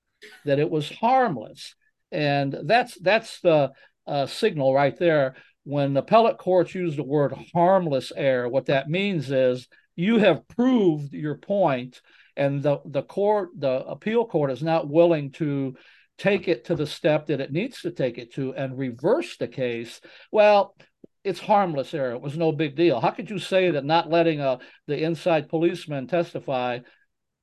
[0.46, 1.76] that it was harmless,
[2.12, 3.72] and that's that's the
[4.06, 5.36] uh, signal right there.
[5.64, 10.48] When the appellate courts use the word harmless error, what that means is you have
[10.48, 12.02] proved your point,
[12.36, 15.76] and the the court, the appeal court, is not willing to
[16.20, 19.48] take it to the step that it needs to take it to and reverse the
[19.48, 20.00] case.
[20.32, 20.76] Well,
[21.24, 22.12] it's harmless error.
[22.12, 23.00] It was no big deal.
[23.00, 24.58] How could you say that not letting uh,
[24.88, 26.80] the inside policeman testify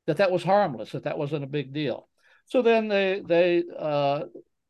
[0.07, 2.09] that that was harmless, that that wasn't a big deal?
[2.47, 4.25] So then they they uh,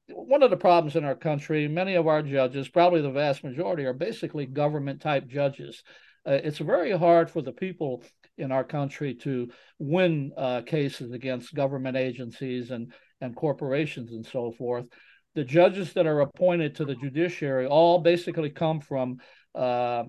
[0.08, 3.84] one of the problems in our country, many of our judges, probably the vast majority,
[3.84, 5.82] are basically government type judges.
[6.26, 8.02] Uh, it's very hard for the people
[8.36, 14.52] in our country to win uh, cases against government agencies and, and corporations and so
[14.52, 14.86] forth.
[15.34, 19.18] The judges that are appointed to the judiciary all basically come from
[19.54, 20.04] uh,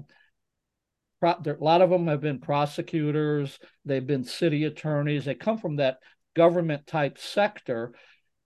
[1.24, 5.98] a lot of them have been prosecutors, they've been city attorneys, they come from that
[6.36, 7.94] government type sector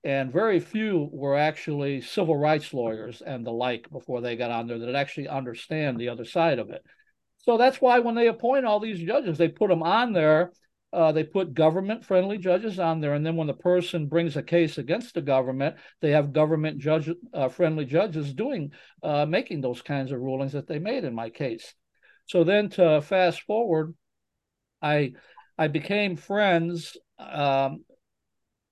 [0.06, 4.68] and very few were actually civil rights lawyers and the like before they got on
[4.68, 6.84] there that actually understand the other side of it.
[7.40, 10.52] So that's why when they appoint all these judges, they put them on there.
[10.96, 13.14] Uh, they put government friendly judges on there.
[13.14, 17.10] And then when the person brings a case against the government, they have government judge
[17.34, 18.72] uh, friendly judges doing,
[19.04, 21.74] uh, making those kinds of rulings that they made in my case.
[22.28, 23.94] So then to fast forward,
[24.82, 25.14] I,
[25.58, 26.96] I became friends.
[27.20, 27.84] Um,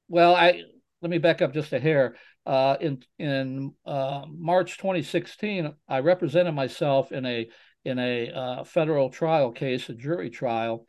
[0.07, 0.61] well, I,
[1.01, 2.15] let me back up just a hair.
[2.45, 7.49] Uh, in in uh, March 2016, I represented myself in a
[7.85, 10.87] in a uh, federal trial case, a jury trial.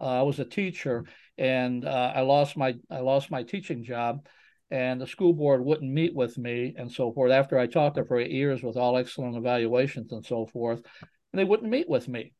[0.00, 1.04] Uh, I was a teacher,
[1.36, 4.26] and uh, I lost my I lost my teaching job,
[4.70, 7.32] and the school board wouldn't meet with me and so forth.
[7.32, 10.82] After I taught there for eight years with all excellent evaluations and so forth,
[11.32, 12.32] and they wouldn't meet with me.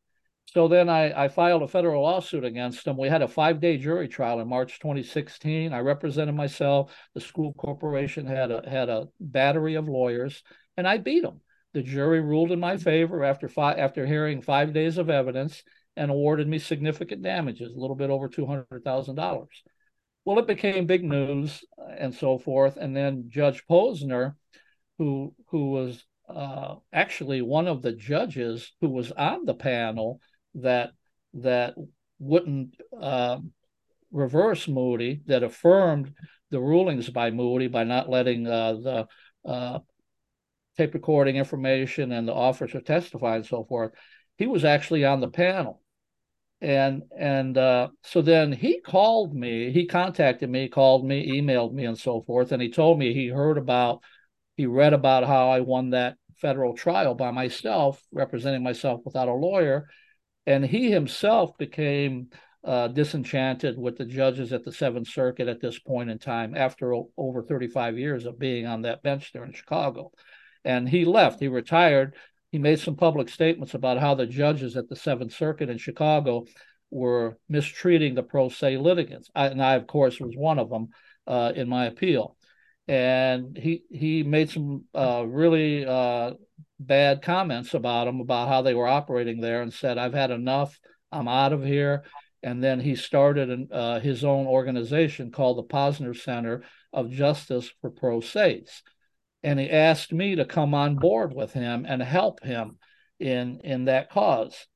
[0.53, 2.97] So then I, I, filed a federal lawsuit against them.
[2.97, 5.71] We had a five day jury trial in March 2016.
[5.71, 6.93] I represented myself.
[7.13, 10.43] The school corporation had a had a battery of lawyers,
[10.75, 11.41] and I beat them.
[11.73, 15.63] The jury ruled in my favor after five, after hearing five days of evidence
[15.95, 19.63] and awarded me significant damages, a little bit over two hundred thousand dollars.
[20.23, 21.63] Well, it became big news
[21.97, 22.77] and so forth.
[22.77, 24.35] And then Judge Posner,
[24.97, 30.19] who who was uh, actually one of the judges who was on the panel
[30.55, 30.91] that
[31.33, 31.73] that
[32.19, 33.39] wouldn't uh,
[34.11, 36.13] reverse Moody, that affirmed
[36.51, 39.07] the rulings by Moody by not letting uh, the
[39.49, 39.79] uh,
[40.77, 43.91] tape recording information and the officer testify and so forth.
[44.41, 45.81] He was actually on the panel,
[46.61, 49.71] and and uh, so then he called me.
[49.71, 53.27] He contacted me, called me, emailed me, and so forth, and he told me he
[53.27, 54.01] heard about,
[54.57, 59.33] he read about how I won that federal trial by myself, representing myself without a
[59.33, 59.87] lawyer
[60.45, 62.29] and he himself became
[62.63, 66.93] uh, disenchanted with the judges at the Seventh Circuit at this point in time after
[66.93, 70.11] o- over 35 years of being on that bench there in Chicago.
[70.63, 72.15] And he left, he retired.
[72.51, 76.45] He made some public statements about how the judges at the Seventh Circuit in Chicago
[76.89, 79.29] were mistreating the pro se litigants.
[79.33, 80.89] I, and I, of course, was one of them
[81.27, 82.35] uh, in my appeal.
[82.87, 86.33] And he he made some uh, really uh,
[86.79, 90.77] bad comments about them about how they were operating there and said, I've had enough.
[91.11, 92.03] I'm out of here.
[92.43, 97.71] And then he started an, uh, his own organization called the Posner Center of Justice
[97.79, 98.81] for Pro Se's.
[99.43, 102.77] And he asked me to come on board with him and help him
[103.19, 104.67] in, in that cause.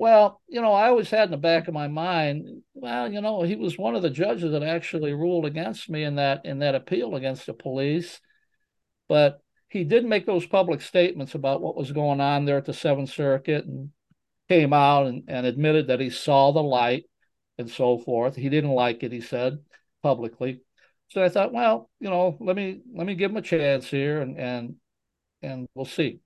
[0.00, 3.42] Well, you know, I always had in the back of my mind, well, you know,
[3.42, 6.74] he was one of the judges that actually ruled against me in that in that
[6.74, 8.18] appeal against the police.
[9.08, 12.72] But he did make those public statements about what was going on there at the
[12.72, 13.90] Seventh Circuit and
[14.48, 17.04] came out and, and admitted that he saw the light
[17.58, 18.34] and so forth.
[18.34, 19.58] He didn't like it, he said
[20.02, 20.62] publicly.
[21.10, 24.20] So I thought, well, you know, let me let me give him a chance here
[24.20, 24.76] and and
[25.42, 26.20] and we'll see.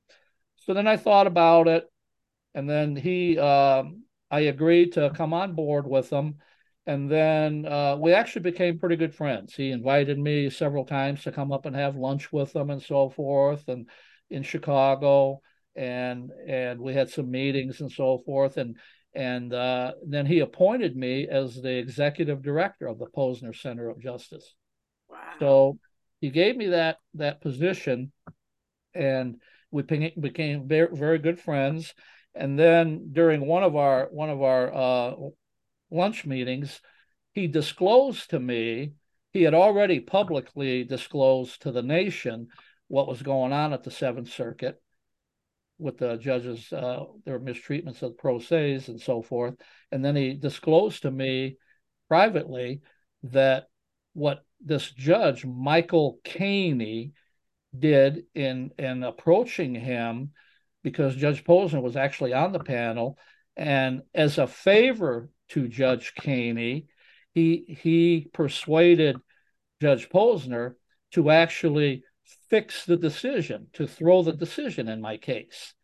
[0.57, 1.85] So then I thought about it,
[2.55, 6.37] and then he um, I agreed to come on board with him
[6.87, 9.55] and then uh, we actually became pretty good friends.
[9.55, 13.09] He invited me several times to come up and have lunch with him and so
[13.09, 13.89] forth, and
[14.31, 15.41] in Chicago,
[15.75, 18.77] and and we had some meetings and so forth, and
[19.15, 24.01] and uh, then he appointed me as the executive director of the Posner Center of
[24.01, 24.55] Justice.
[25.09, 25.19] Wow.
[25.39, 25.79] So
[26.21, 28.13] he gave me that that position,
[28.95, 29.41] and
[29.71, 31.95] we became very, very good friends.
[32.35, 35.15] And then during one of our one of our uh,
[35.91, 36.81] lunch meetings,
[37.33, 38.95] he disclosed to me
[39.35, 42.49] he had already publicly disclosed to the nation
[42.87, 44.81] what was going on at the Seventh Circuit
[45.77, 49.57] with the judges, uh, their mistreatments of pro se's and so forth.
[49.91, 51.57] And then he disclosed to me
[52.09, 52.81] privately
[53.25, 53.67] that
[54.15, 57.13] what this judge, Michael Kanne,
[57.77, 60.31] did in in approaching him
[60.83, 63.19] because Judge Posner was actually on the panel,
[63.57, 66.87] and as a favor to Judge Kanne,
[67.33, 69.17] he he persuaded
[69.81, 70.75] Judge Posner
[71.13, 72.05] to actually
[72.49, 75.75] fix the decision, to throw the decision in my case.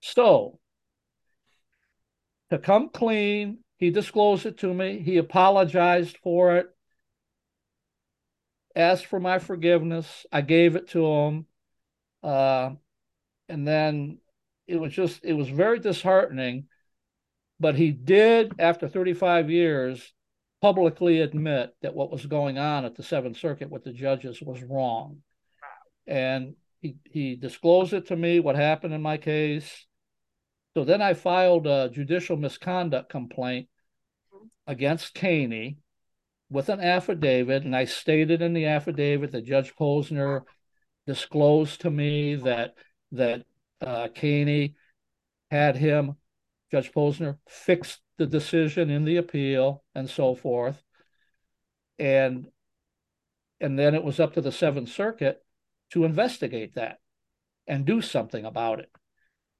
[0.00, 0.58] So,
[2.50, 5.00] to come clean, he disclosed it to me.
[5.00, 6.66] He apologized for it,
[8.74, 10.26] asked for my forgiveness.
[10.32, 11.46] I gave it to him.
[12.22, 12.70] Uh,
[13.48, 14.18] and then
[14.66, 16.68] it was just, it was very disheartening.
[17.60, 20.12] But he did, after 35 years,
[20.60, 24.62] publicly admit that what was going on at the Seventh Circuit with the judges was
[24.62, 25.18] wrong.
[26.06, 29.86] And he, he disclosed it to me, what happened in my case.
[30.74, 33.68] So then I filed a judicial misconduct complaint
[34.66, 35.76] against Kanne
[36.52, 40.42] with an affidavit, and I stated in the affidavit that Judge Posner
[41.06, 42.74] disclosed to me that
[43.12, 43.44] that
[43.80, 44.74] uh, Kanne
[45.50, 46.16] had him,
[46.70, 50.80] Judge Posner, fixed the decision in the appeal and so forth.
[51.98, 52.46] And
[53.60, 55.42] and then it was up to the Seventh Circuit
[55.90, 56.98] to investigate that
[57.66, 58.90] and do something about it.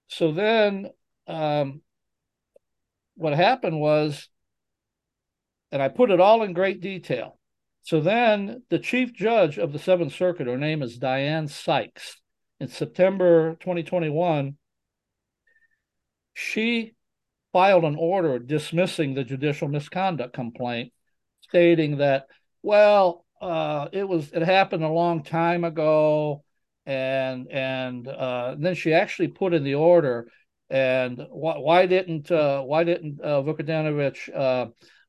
[0.09, 0.91] So then
[1.27, 1.83] um,
[3.15, 4.29] what happened was,
[5.73, 7.39] and I put it all in great detail.
[7.83, 12.21] So then the chief judge of the Seventh Circuit, her name is Diane Sykes,
[12.61, 14.57] in September 2021,
[16.33, 16.95] she
[17.53, 20.93] filed an order dismissing the judicial misconduct complaint,
[21.41, 22.27] stating that,
[22.63, 26.45] well, uh, it was it happened a long time ago,
[26.87, 30.29] and and, uh, then she actually put in the order,
[30.71, 34.31] and why, why didn't uh, why didn't uh, Vukadinovich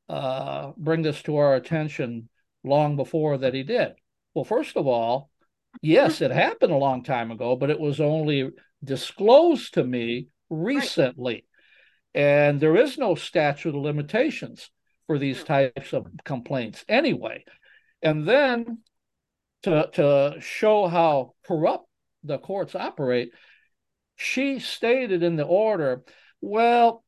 [0.09, 2.29] uh, bring this to our attention
[2.63, 3.93] long before that he did?
[4.33, 5.29] Well, first of all,
[5.81, 8.51] yes, it happened a long time ago, but it was only
[8.83, 11.33] disclosed to me recently.
[11.33, 11.43] Right
[12.13, 14.69] and there is no statute of limitations
[15.07, 17.43] for these types of complaints anyway.
[18.01, 18.79] And then
[19.63, 21.87] to, to show how corrupt
[22.23, 23.31] the courts operate,
[24.15, 26.03] she stated in the order,
[26.39, 27.02] well,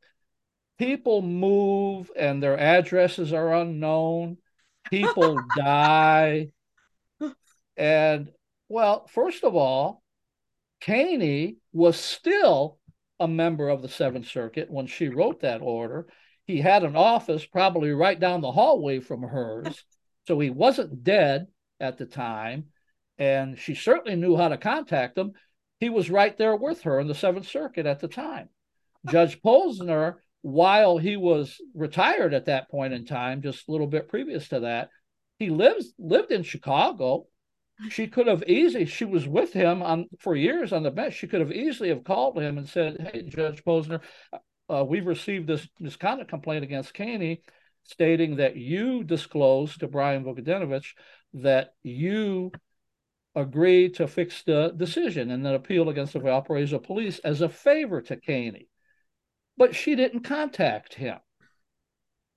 [0.78, 4.38] people move and their addresses are unknown,
[4.90, 6.50] people die.
[7.78, 8.32] And
[8.70, 10.02] well, first of all,
[10.82, 12.80] Kanne was still
[13.20, 16.08] a member of the Seventh Circuit when she wrote that order.
[16.46, 19.84] He had an office probably right down the hallway from hers.
[20.28, 21.48] So he wasn't dead
[21.80, 22.66] at the time.
[23.18, 25.34] And she certainly knew how to contact him.
[25.80, 28.50] He was right there with her in the Seventh Circuit at the time.
[29.10, 30.16] Judge Posner,
[30.46, 34.60] while he was retired at that point in time, just a little bit previous to
[34.60, 34.90] that,
[35.40, 37.26] he lives lived in Chicago
[37.90, 41.28] she could have easily she was with him on for years on the bench she
[41.28, 44.00] could have easily have called him and said hey judge posner
[44.70, 47.42] uh, we've received this misconduct complaint against Kanne
[47.84, 50.94] stating that you disclosed to Brian Vukadinovich
[51.34, 52.52] that you
[53.36, 58.02] agreed to fix the decision and then appeal against the Valparaiso police as a favor
[58.02, 58.68] to Kanne.
[59.58, 61.18] But she didn't contact him.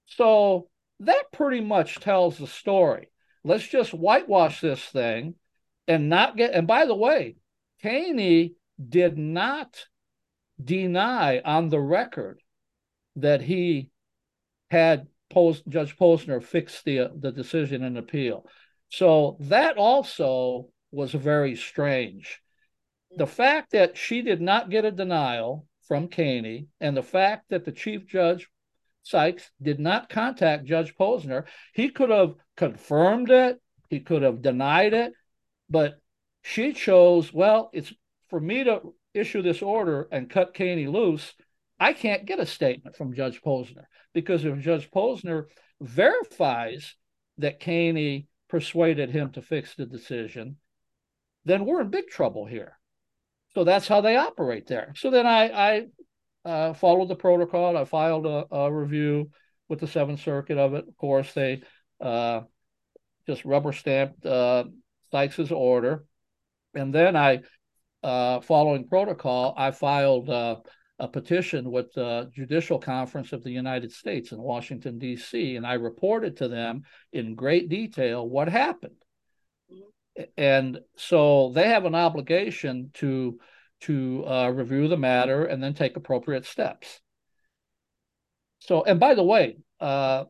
[0.07, 0.69] So
[1.01, 3.11] that pretty much tells the story
[3.45, 5.35] let's just whitewash this thing
[5.87, 6.53] and not get.
[6.53, 7.37] And by the way,
[7.83, 8.55] Kanne
[8.89, 9.87] did not
[10.63, 12.41] deny on the record
[13.17, 13.91] that he
[14.71, 18.47] had post Judge Posner fix the the decision and appeal.
[18.91, 22.41] So that also was very strange.
[23.17, 27.65] The fact that she did not get a denial from Kanne and the fact that
[27.65, 28.49] the chief judge
[29.03, 31.47] Sykes did not contact Judge Posner.
[31.73, 33.59] He could have confirmed it,
[33.89, 35.15] he could have denied it,
[35.71, 35.99] but
[36.43, 37.93] she chose, well, it's
[38.29, 41.33] for me to issue this order and cut Kanne loose.
[41.81, 45.47] I can't get a statement from Judge Posner because if Judge Posner
[45.81, 46.95] verifies
[47.39, 50.57] that Kanne persuaded him to fix the decision,
[51.45, 52.78] then we're in big trouble here.
[53.55, 54.93] So that's how they operate there.
[54.97, 57.77] So then I, I uh, followed the protocol.
[57.77, 59.31] I filed a, a, review
[59.69, 60.87] with the Seventh Circuit of it.
[60.87, 61.63] Of course, they
[62.01, 62.43] uh,
[63.27, 64.65] just rubber stamped uh,
[65.11, 66.05] Sykes's order,
[66.75, 67.41] and then I
[68.03, 70.57] uh, following protocol, I filed uh,
[70.99, 75.75] a petition with the Judicial Conference of the United States in Washington, D.C., and I
[75.75, 76.83] reported to them
[77.13, 78.95] in great detail what happened.
[80.37, 83.39] And so they have an obligation to
[83.83, 87.01] to uh, review the matter and then take appropriate steps.
[88.59, 90.25] So, and by the way, uh,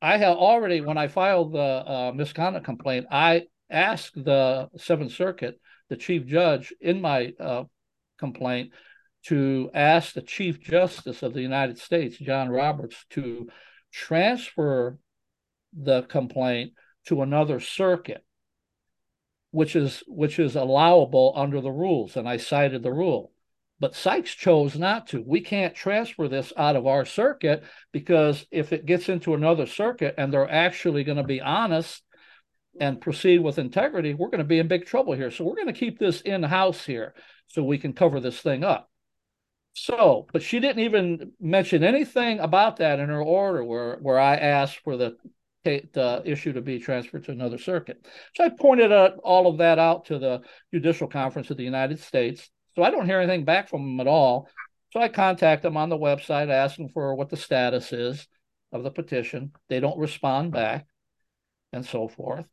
[0.00, 5.60] I have already, when I filed the uh, misconduct complaint, I asked the Seventh Circuit,
[5.88, 7.64] the chief judge, in my uh,
[8.18, 8.72] complaint
[9.24, 13.48] to ask the Chief Justice of the United States, John Roberts, to
[13.92, 14.98] transfer
[15.72, 16.72] the complaint
[17.06, 18.24] to another circuit,
[19.50, 23.32] which is which is allowable under the rules, and I cited the rule.
[23.78, 25.22] But Sykes chose not to.
[25.24, 30.14] We can't transfer this out of our circuit because if it gets into another circuit
[30.16, 32.02] and they're actually going to be honest
[32.80, 35.30] and proceed with integrity, we're going to be in big trouble here.
[35.30, 37.14] So we're going to keep this in house here
[37.48, 38.90] so we can cover this thing up.
[39.74, 44.36] So, but she didn't even mention anything about that in her order where, where I
[44.36, 45.16] asked for the,
[45.92, 48.06] the issue to be transferred to another circuit.
[48.34, 50.40] So I pointed out all of that out to the
[50.72, 52.48] Judicial Conference of the United States.
[52.74, 54.48] So I don't hear anything back from them at all.
[54.92, 58.26] So I contact them on the website asking for what the status is
[58.72, 59.52] of the petition.
[59.68, 60.86] They don't respond back
[61.72, 62.46] and so forth.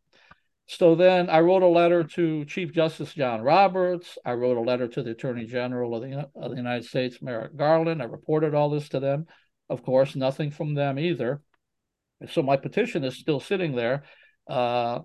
[0.68, 4.18] So then I wrote a letter to Chief Justice John Roberts.
[4.26, 7.55] I wrote a letter to the Attorney General of the, of the United States, Merrick
[7.55, 8.01] Garland.
[8.01, 9.28] I reported all this to them.
[9.70, 11.41] Of course, nothing from them either.
[12.30, 14.03] So my petition is still sitting there
[14.47, 14.99] uh,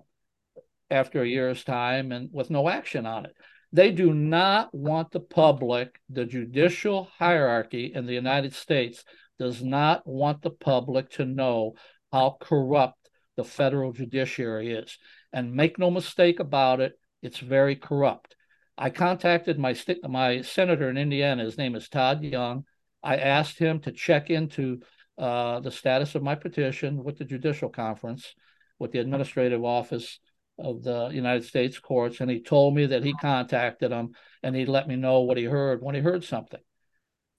[0.89, 3.35] after a year's time and with no action on it.
[3.71, 9.03] They do not want the public, the judicial hierarchy in the United States
[9.37, 11.73] does not want the public to know
[12.11, 14.97] how corrupt the federal judiciary is.
[15.31, 18.35] And make no mistake about it, it's very corrupt.
[18.77, 21.43] I contacted my st- my senator in Indiana.
[21.43, 22.63] His name is Todd Young.
[23.03, 24.79] I asked him to check into
[25.19, 28.33] uh, the status of my petition with the Judicial Conference,
[28.79, 30.19] with the Administrative Office
[30.57, 34.69] of the United States Courts, and he told me that he contacted him and he'd
[34.69, 36.59] let me know what he heard when he heard something.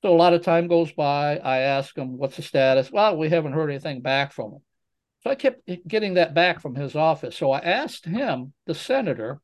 [0.03, 1.39] So a lot of time goes by.
[1.39, 4.61] I ask him, "What's the status?" Well, we haven't heard anything back from him.
[5.23, 7.37] So I kept getting that back from his office.
[7.37, 9.41] So I asked him, the senator,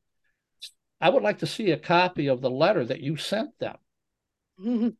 [1.00, 3.76] I would like to see a copy of the letter that you sent them.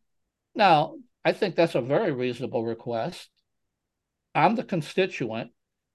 [0.57, 0.95] Now,
[1.27, 3.29] I think that's a very reasonable request.
[4.33, 5.51] I'm the constituent.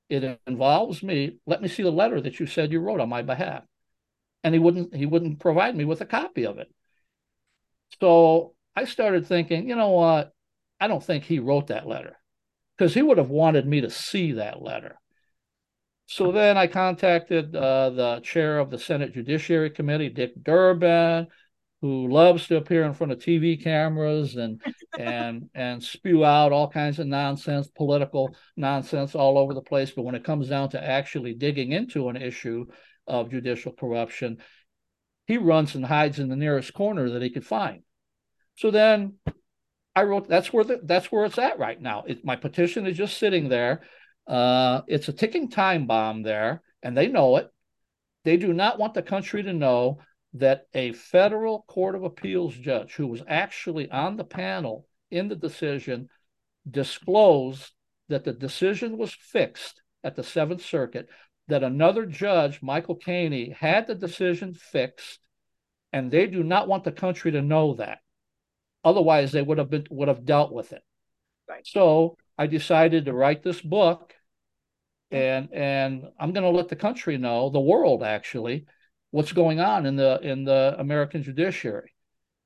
[0.10, 1.38] It involves me.
[1.46, 3.64] Let me see the letter that you said you wrote on my behalf.
[4.44, 6.70] And he wouldn't he wouldn't provide me with a copy of it.
[8.02, 10.34] So I started thinking, you know what?
[10.82, 12.18] I don't think he wrote that letter
[12.78, 15.00] because he would have wanted me to see that letter.
[16.08, 21.28] So then I contacted uh, the chair of the Senate Judiciary Committee, Dick Durbin,
[21.82, 24.62] who loves to appear in front of TV cameras and
[24.98, 29.92] and and spew out all kinds of nonsense, political nonsense all over the place.
[29.92, 32.68] But when it comes down to actually digging into an issue
[33.08, 34.38] of judicial corruption,
[35.26, 37.82] he runs and hides in the nearest corner that he could find.
[38.56, 39.16] So then
[39.96, 42.04] I wrote that's where the, that's where it's at right now.
[42.08, 43.82] It, my petition is just sitting there.
[44.28, 47.50] Uh, it's a ticking time bomb there, and they know it.
[48.24, 49.98] They do not want the country to know
[50.34, 55.36] that a federal court of appeals judge who was actually on the panel in the
[55.36, 56.10] decision
[56.70, 57.72] disclosed
[58.08, 61.10] that the decision was fixed at the Seventh Circuit,
[61.48, 65.20] that another judge, Michael Kanne, had the decision fixed,
[65.92, 68.00] and they do not want the country to know that.
[68.84, 70.82] Otherwise, they would have been would have dealt with it.
[71.48, 71.66] Right.
[71.68, 74.16] So I decided to write this book,
[75.12, 78.66] and and I'm going to let the country know, the world actually,
[79.12, 81.94] what's going on in the in the American judiciary.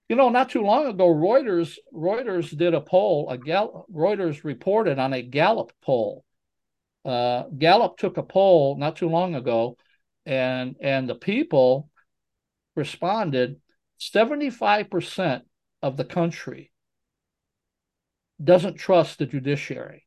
[0.09, 3.29] You know, not too long ago, Reuters Reuters did a poll.
[3.29, 6.23] A Gal- Reuters reported on a Gallup poll.
[7.03, 9.77] Uh, Gallup took a poll not too long ago,
[10.25, 11.89] and and the people
[12.75, 13.61] responded.
[13.97, 15.45] Seventy five percent
[15.81, 16.71] of the country
[18.43, 20.05] doesn't trust the judiciary,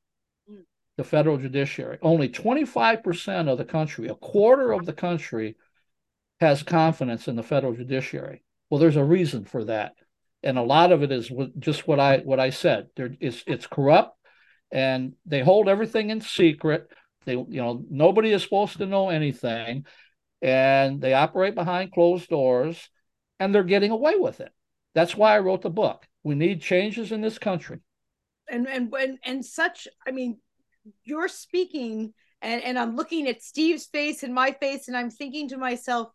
[0.50, 0.62] mm.
[0.96, 1.98] the federal judiciary.
[2.02, 5.56] Only 25% of the country, a quarter of the country,
[6.40, 8.42] has confidence in the federal judiciary.
[8.70, 9.94] Well, there's a reason for that.
[10.42, 12.88] And a lot of it is just what I what I said.
[12.96, 14.16] There is it's corrupt
[14.70, 16.88] and they hold everything in secret.
[17.24, 19.84] They you know nobody is supposed to know anything
[20.40, 22.88] and they operate behind closed doors
[23.40, 24.52] and they're getting away with it.
[24.94, 26.06] That's why I wrote the book.
[26.22, 27.80] We need changes in this country.
[28.48, 30.38] And and and, and such, I mean,
[31.02, 35.48] you're speaking and, and I'm looking at Steve's face and my face, and I'm thinking
[35.48, 36.10] to myself,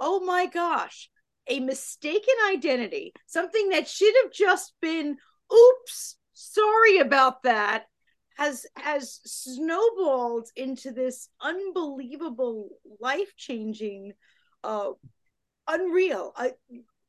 [0.00, 1.10] oh my gosh,
[1.46, 5.16] a mistaken identity, something that should have just been,
[5.52, 7.84] oops, sorry about that,
[8.36, 12.70] has has snowballed into this unbelievable,
[13.00, 14.12] life changing,
[14.64, 14.90] uh,
[15.68, 16.32] unreal.
[16.34, 16.52] I,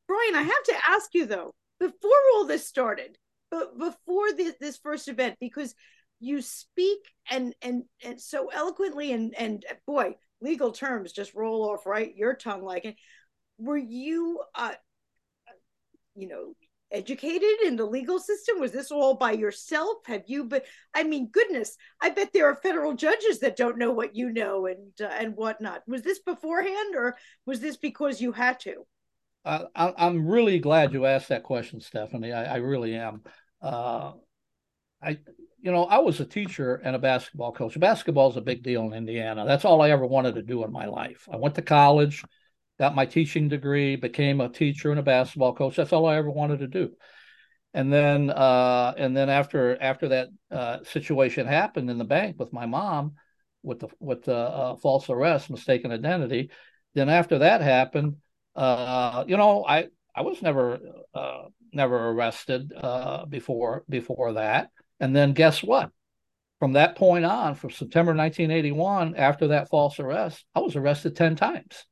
[0.08, 3.18] Brian, I have to ask you though, before all this started,
[3.50, 5.74] but before this, this first event, because
[6.20, 11.86] you speak and and and so eloquently and and boy, legal terms just roll off
[11.86, 12.96] right your tongue like it.
[13.58, 14.74] Were you, uh,
[16.16, 16.54] you know,
[16.92, 18.60] educated in the legal system?
[18.60, 19.98] Was this all by yourself?
[20.08, 20.62] Have you been?
[20.94, 24.66] I mean, goodness, I bet there are federal judges that don't know what you know
[24.66, 25.84] and uh, and whatnot.
[25.88, 28.86] Was this beforehand, or was this because you had to?
[29.44, 32.32] I, am really glad you asked that question, Stephanie.
[32.32, 33.24] I, I really am.
[33.62, 34.14] Uh,
[35.02, 35.18] I,
[35.62, 37.80] you know, I was a teacher and a basketball coach.
[37.80, 39.46] Basketball is a big deal in Indiana.
[39.46, 41.28] That's all I ever wanted to do in my life.
[41.32, 42.24] I went to college
[42.82, 45.76] got my teaching degree, became a teacher and a basketball coach.
[45.76, 46.90] That's all I ever wanted to do.
[47.76, 52.52] And then, uh, and then after after that uh, situation happened in the bank with
[52.52, 53.14] my mom,
[53.62, 56.50] with the with the uh, false arrest, mistaken identity,
[56.96, 58.16] then after that happened,
[58.56, 60.80] uh, you know, I I was never
[61.14, 64.72] uh, never arrested uh, before before that.
[65.02, 65.92] And then guess what?
[66.60, 71.36] From that point on, from September 1981, after that false arrest, I was arrested 10
[71.36, 71.86] times.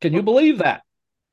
[0.00, 0.82] Can you believe that?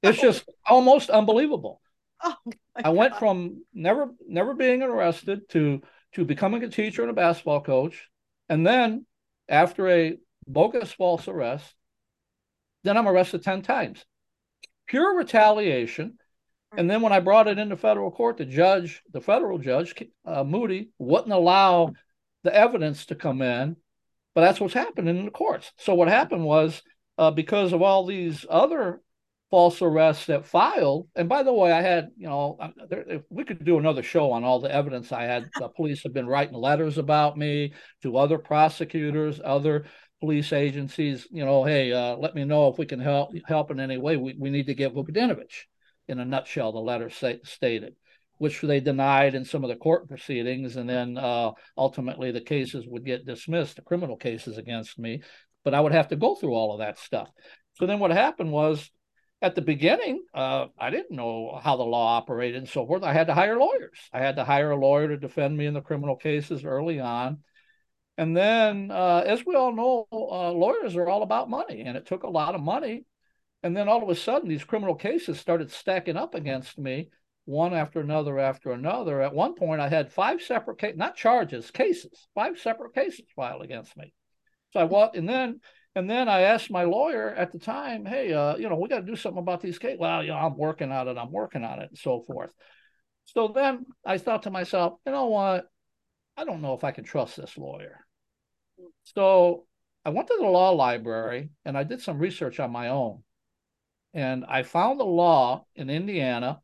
[0.03, 1.81] It's just almost unbelievable.
[2.23, 2.35] Oh
[2.75, 3.19] I went God.
[3.19, 5.81] from never never being arrested to
[6.13, 8.07] to becoming a teacher and a basketball coach,
[8.47, 9.05] and then
[9.47, 10.17] after a
[10.47, 11.73] bogus false arrest,
[12.83, 14.05] then I'm arrested ten times.
[14.87, 16.17] Pure retaliation.
[16.77, 19.93] And then when I brought it into federal court, the judge, the federal judge,
[20.25, 21.93] uh, Moody, wouldn't allow
[22.43, 23.75] the evidence to come in.
[24.35, 25.71] But that's what's happening in the courts.
[25.77, 26.81] So what happened was
[27.17, 29.01] uh, because of all these other
[29.49, 31.07] false arrests that filed.
[31.15, 32.57] And by the way, I had, you know,
[32.89, 35.49] there, if we could do another show on all the evidence I had.
[35.57, 39.85] The police have been writing letters about me to other prosecutors, other
[40.19, 41.27] police agencies.
[41.31, 44.17] You know, hey, uh, let me know if we can help help in any way.
[44.17, 45.65] We, we need to get Vukadinovich.
[46.09, 47.95] In a nutshell, the letter say, stated,
[48.37, 52.85] which they denied in some of the court proceedings, and then uh, ultimately the cases
[52.87, 55.21] would get dismissed, the criminal cases against me
[55.63, 57.29] but I would have to go through all of that stuff.
[57.73, 58.89] So then what happened was
[59.41, 63.03] at the beginning, uh, I didn't know how the law operated and so forth.
[63.03, 63.97] I had to hire lawyers.
[64.11, 67.39] I had to hire a lawyer to defend me in the criminal cases early on.
[68.17, 72.05] And then, uh, as we all know, uh, lawyers are all about money, and it
[72.05, 73.05] took a lot of money.
[73.63, 77.09] And then all of a sudden, these criminal cases started stacking up against me,
[77.45, 79.21] one after another after another.
[79.21, 83.63] At one point, I had five separate cases, not charges, cases, five separate cases filed
[83.63, 84.13] against me.
[84.71, 85.59] So I walked, and then
[85.95, 88.99] and then I asked my lawyer at the time, hey, uh, you know, we got
[88.99, 89.99] to do something about these cases.
[89.99, 91.17] Well, you know, I'm working on it.
[91.17, 92.53] I'm working on it, and so forth.
[93.25, 95.65] So then I thought to myself, you know what?
[96.37, 98.05] I don't know if I can trust this lawyer.
[99.03, 99.65] So
[100.05, 103.23] I went to the law library and I did some research on my own.
[104.13, 106.61] And I found a law in Indiana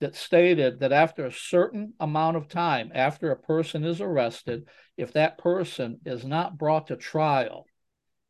[0.00, 5.12] that stated that after a certain amount of time after a person is arrested, if
[5.14, 7.64] that person is not brought to trial,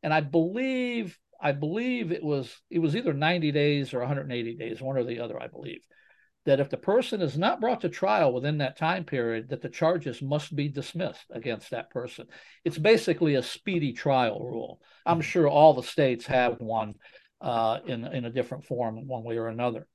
[0.03, 4.81] and I believe I believe it was it was either 90 days or 180 days,
[4.81, 5.83] one or the other, I believe,
[6.45, 9.69] that if the person is not brought to trial within that time period, that the
[9.69, 12.27] charges must be dismissed against that person.
[12.65, 14.81] It's basically a speedy trial rule.
[15.05, 15.23] I'm hmm.
[15.23, 16.95] sure all the states have one
[17.41, 19.87] uh, in in a different form, one way or another.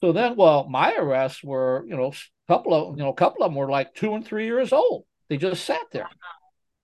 [0.00, 3.42] So then, well, my arrests were, you know, a couple of, you know, a couple
[3.42, 5.06] of them were like two and three years old.
[5.28, 6.08] They just sat there.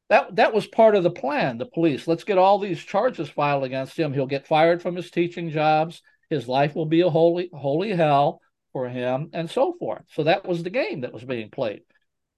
[0.09, 1.59] That that was part of the plan.
[1.59, 4.12] The police, let's get all these charges filed against him.
[4.12, 6.03] He'll get fired from his teaching jobs.
[6.30, 8.40] His life will be a holy holy hell
[8.72, 10.03] for him, and so forth.
[10.09, 11.82] So that was the game that was being played.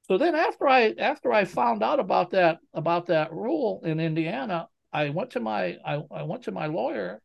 [0.09, 4.69] So then, after I after I found out about that about that rule in Indiana,
[4.93, 7.23] I went to my I, I went to my lawyer,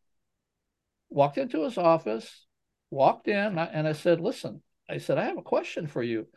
[1.10, 2.46] walked into his office,
[2.92, 6.28] walked in and I said, listen, I said, I have a question for you.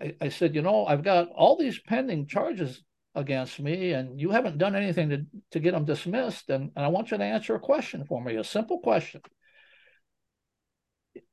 [0.00, 2.82] I, I said, you know, I've got all these pending charges
[3.14, 6.50] against me and you haven't done anything to, to get them dismissed.
[6.50, 9.20] And, and I want you to answer a question for me, a simple question.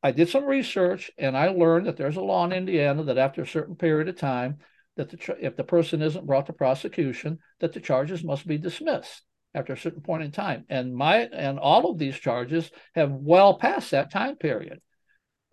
[0.04, 3.42] I did some research and I learned that there's a law in Indiana that after
[3.42, 4.58] a certain period of time,
[4.98, 9.24] that the, if the person isn't brought to prosecution, that the charges must be dismissed
[9.54, 10.66] after a certain point in time.
[10.70, 14.82] And my and all of these charges have well passed that time period.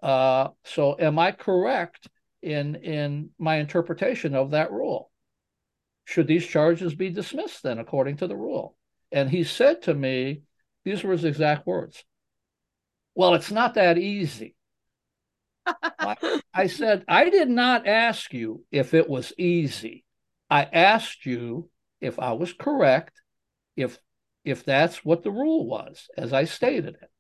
[0.03, 2.09] Uh, so am I correct
[2.43, 5.11] in in my interpretation of that rule?
[6.05, 8.77] Should these charges be dismissed then according to the rule?
[9.11, 10.43] And he said to me,
[10.85, 12.05] these were his exact words.
[13.15, 14.55] Well, it's not that easy.
[15.67, 20.05] I, I said, I did not ask you if it was easy.
[20.49, 21.71] I asked you
[22.01, 23.21] if I was correct,
[23.77, 23.99] if
[24.45, 27.11] if that's what the rule was, as I stated it.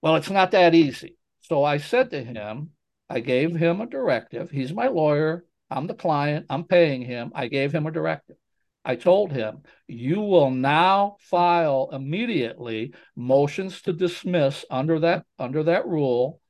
[0.00, 1.16] Well, it's not that easy.
[1.40, 2.70] So I said to him,
[3.10, 4.50] I gave him a directive.
[4.50, 5.44] He's my lawyer.
[5.70, 6.46] I'm the client.
[6.48, 7.32] I'm paying him.
[7.34, 8.36] I gave him a directive.
[8.84, 15.86] I told him, you will now file immediately motions to dismiss under that under that
[15.86, 16.40] rule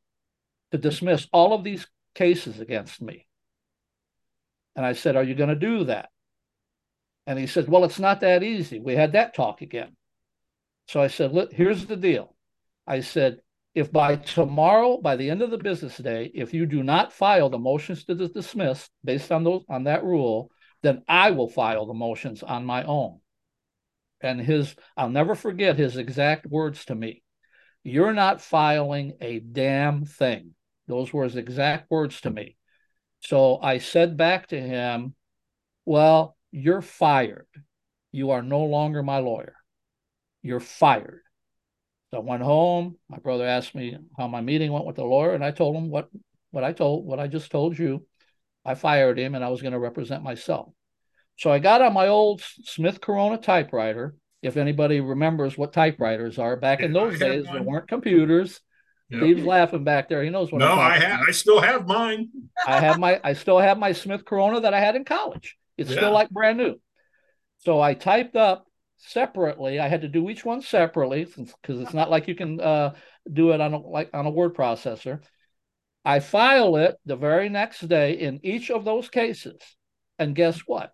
[0.71, 3.27] to dismiss all of these cases against me.
[4.75, 6.09] And I said, Are you going to do that?
[7.27, 8.81] And he said, Well, it's not that easy.
[8.81, 9.97] We had that talk again.
[10.89, 12.35] So I said, Look, here's the deal.
[12.87, 13.41] I said,
[13.75, 17.49] if by tomorrow, by the end of the business day, if you do not file
[17.49, 20.51] the motions to dismiss based on those on that rule,
[20.83, 23.21] then I will file the motions on my own.
[24.21, 27.23] And his, I'll never forget his exact words to me.
[27.83, 30.55] You're not filing a damn thing.
[30.87, 32.57] Those were his exact words to me.
[33.21, 35.15] So I said back to him,
[35.87, 37.49] Well, you're fired.
[38.13, 39.55] You are no longer my lawyer.
[40.43, 41.23] You're fired.
[42.11, 42.97] So I went home.
[43.09, 45.89] My brother asked me how my meeting went with the lawyer, and I told him
[45.89, 46.09] what
[46.51, 48.07] what I told what I just told you.
[48.65, 50.69] I fired him, and I was going to represent myself.
[51.37, 54.15] So I got on my old Smith Corona typewriter.
[54.43, 58.61] If anybody remembers what typewriters are, back in those days there weren't computers.
[59.09, 59.21] Yep.
[59.21, 60.23] Steve's laughing back there.
[60.23, 60.59] He knows what.
[60.59, 61.21] No, I have.
[61.27, 62.29] I still have mine.
[62.67, 63.21] I have my.
[63.25, 65.57] I still have my Smith Corona that I had in college.
[65.83, 65.97] It's yeah.
[65.97, 66.77] still like brand new.
[67.59, 68.67] So I typed up
[68.99, 69.81] separately.
[69.81, 72.95] I had to do each one separately because it's not like you can uh,
[73.31, 75.21] do it on a, like on a word processor.
[76.05, 79.61] I file it the very next day in each of those cases,
[80.19, 80.93] and guess what?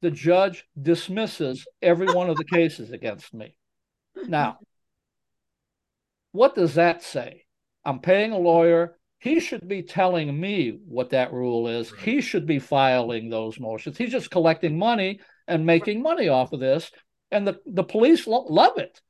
[0.00, 3.56] The judge dismisses every one of the cases against me.
[4.14, 4.58] Now,
[6.32, 7.44] what does that say?
[7.84, 8.97] I'm paying a lawyer.
[9.20, 11.92] He should be telling me what that rule is.
[11.92, 12.00] Right.
[12.02, 13.98] He should be filing those motions.
[13.98, 16.90] He's just collecting money and making money off of this.
[17.30, 19.00] And the, the police lo- love it.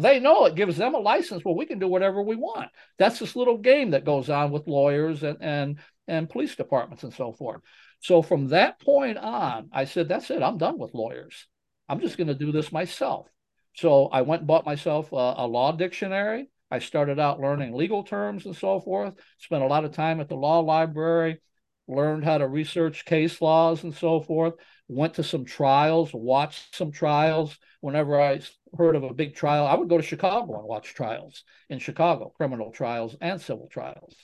[0.00, 1.44] They know it gives them a license.
[1.44, 2.70] Well, we can do whatever we want.
[2.98, 7.14] That's this little game that goes on with lawyers and, and, and police departments and
[7.14, 7.60] so forth.
[8.00, 10.42] So from that point on, I said, that's it.
[10.42, 11.46] I'm done with lawyers.
[11.88, 13.26] I'm just going to do this myself.
[13.74, 16.48] So I went and bought myself a, a law dictionary.
[16.70, 20.28] I started out learning legal terms and so forth, spent a lot of time at
[20.28, 21.40] the law library,
[21.86, 24.54] learned how to research case laws and so forth,
[24.88, 27.58] went to some trials, watched some trials.
[27.80, 28.40] Whenever I
[28.76, 32.32] heard of a big trial, I would go to Chicago and watch trials in Chicago,
[32.36, 34.14] criminal trials and civil trials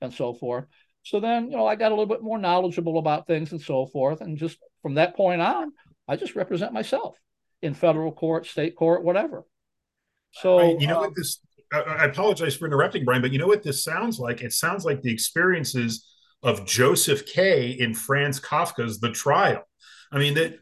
[0.00, 0.64] and so forth.
[1.02, 3.86] So then, you know, I got a little bit more knowledgeable about things and so
[3.86, 4.20] forth.
[4.20, 5.72] And just from that point on,
[6.06, 7.16] I just represent myself
[7.62, 9.44] in federal court, state court, whatever.
[10.32, 11.40] So, you know uh, what this
[11.72, 14.42] I apologize for interrupting, Brian, but you know what this sounds like?
[14.42, 16.08] It sounds like the experiences
[16.42, 17.70] of Joseph K.
[17.70, 19.62] in Franz Kafka's The Trial.
[20.12, 20.58] I mean, that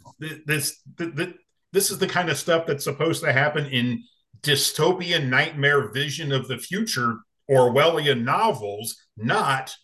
[0.46, 1.34] this that,
[1.72, 4.04] this is the kind of stuff that's supposed to happen in
[4.42, 7.18] dystopian nightmare vision of the future
[7.50, 9.74] Orwellian novels, not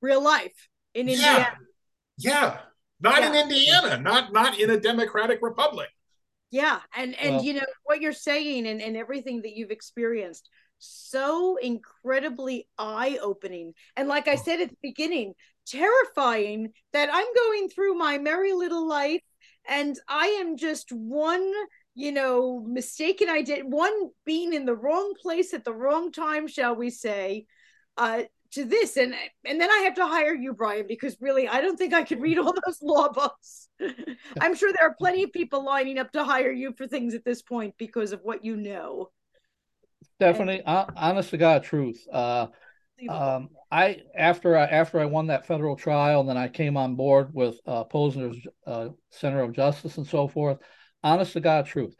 [0.00, 1.48] real life in Indiana.
[2.16, 2.58] Yeah, yeah.
[3.00, 3.28] not yeah.
[3.28, 5.88] in Indiana, not not in a democratic republic
[6.54, 10.48] yeah and and well, you know what you're saying and, and everything that you've experienced
[10.78, 13.74] so incredibly eye-opening.
[13.96, 15.34] And like i said at the beginning
[15.66, 19.22] terrifying that i'm going through my merry little life
[19.66, 21.52] and i am just one
[21.96, 26.46] you know mistaken i did one being in the wrong place at the wrong time
[26.46, 27.46] shall we say
[27.96, 28.22] uh
[28.54, 31.76] to this and and then i have to hire you brian because really i don't
[31.76, 33.68] think i could read all those law books
[34.40, 37.24] i'm sure there are plenty of people lining up to hire you for things at
[37.24, 39.10] this point because of what you know
[40.20, 42.46] definitely and, honest to god truth uh
[43.08, 46.94] um, I after I after I won that federal trial, and then I came on
[46.94, 50.58] board with uh, Posner's uh, Center of Justice and so forth.
[51.02, 51.94] Honest to God, truth.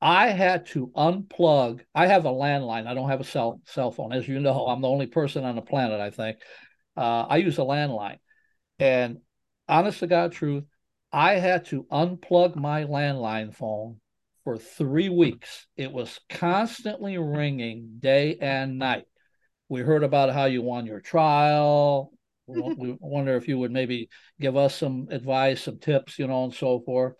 [0.00, 1.80] I had to unplug.
[1.94, 2.86] I have a landline.
[2.86, 4.66] I don't have a cell cell phone, as you know.
[4.66, 6.00] I'm the only person on the planet.
[6.00, 6.38] I think
[6.96, 8.18] uh, I use a landline,
[8.78, 9.18] and
[9.68, 10.64] honest to God, truth,
[11.12, 14.00] I had to unplug my landline phone
[14.44, 15.66] for three weeks.
[15.76, 19.04] It was constantly ringing day and night.
[19.68, 22.12] We heard about how you won your trial.
[22.46, 24.08] we wonder if you would maybe
[24.40, 27.14] give us some advice, some tips, you know, and so forth.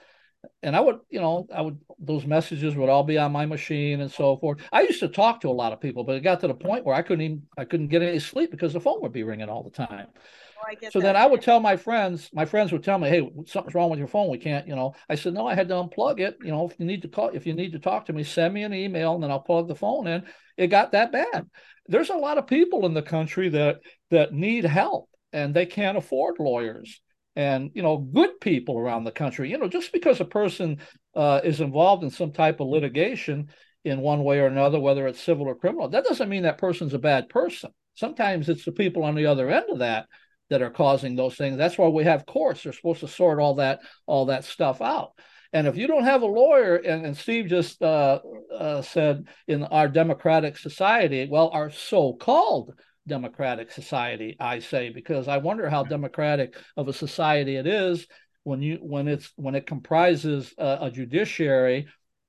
[0.62, 4.00] And I would, you know, I would those messages would all be on my machine
[4.00, 4.58] and so forth.
[4.72, 6.84] I used to talk to a lot of people, but it got to the point
[6.84, 9.48] where I couldn't even I couldn't get any sleep because the phone would be ringing
[9.48, 10.06] all the time.
[10.14, 11.06] Oh, so that.
[11.06, 13.98] then I would tell my friends, my friends would tell me, "Hey, something's wrong with
[13.98, 14.30] your phone.
[14.30, 16.36] We can't, you know." I said, "No, I had to unplug it.
[16.42, 18.52] You know, if you need to call, if you need to talk to me, send
[18.54, 20.24] me an email, and then I'll plug the phone in."
[20.56, 21.46] It got that bad.
[21.86, 23.80] There's a lot of people in the country that
[24.10, 27.00] that need help, and they can't afford lawyers
[27.36, 29.50] and you know good people around the country.
[29.50, 30.78] You know just because a person
[31.14, 33.48] uh, is involved in some type of litigation
[33.84, 36.94] in one way or another whether it's civil or criminal that doesn't mean that person's
[36.94, 37.70] a bad person.
[37.94, 40.06] Sometimes it's the people on the other end of that
[40.48, 41.56] that are causing those things.
[41.56, 42.62] That's why we have courts.
[42.62, 45.12] They're supposed to sort all that all that stuff out.
[45.52, 48.20] And if you don't have a lawyer and, and steve just uh,
[48.56, 52.74] uh, said in our democratic society well our so-called
[53.06, 58.06] democratic society i say because i wonder how democratic of a society it is
[58.44, 61.86] when you when it's when it comprises a, a judiciary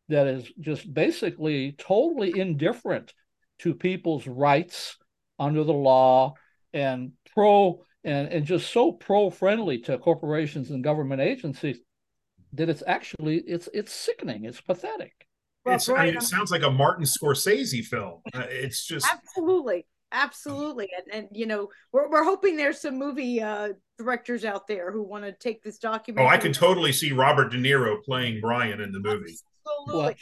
[0.10, 3.14] that is just basically totally indifferent
[3.60, 4.98] to people's rights
[5.40, 6.34] under the law
[6.74, 11.78] and pro and, and just so pro friendly to corporations and government agencies
[12.54, 15.14] that it's actually it's it's sickening it's pathetic.
[15.64, 18.22] It's, I mean, it sounds like a Martin Scorsese film.
[18.34, 20.90] Uh, it's just absolutely absolutely.
[20.98, 25.04] And and you know we're, we're hoping there's some movie uh directors out there who
[25.04, 28.82] want to take this document oh i can totally see robert de niro playing brian
[28.82, 29.36] in the movie.
[29.88, 30.16] Absolutely.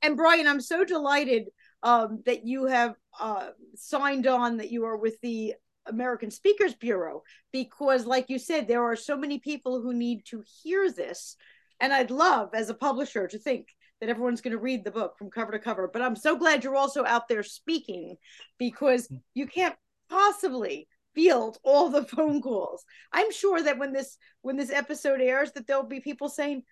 [0.00, 1.48] And brian i'm so delighted
[1.82, 5.54] um that you have uh signed on that you are with the
[5.86, 7.22] american speakers bureau
[7.52, 11.36] because like you said there are so many people who need to hear this.
[11.78, 13.68] And i'd love as a publisher to think
[14.00, 15.88] that everyone's going to read the book from cover to cover.
[15.92, 18.16] But I'm so glad you're also out there speaking
[18.58, 19.76] because you can't
[20.08, 22.84] possibly field all the phone calls.
[23.12, 26.62] I'm sure that when this when this episode airs that there'll be people saying,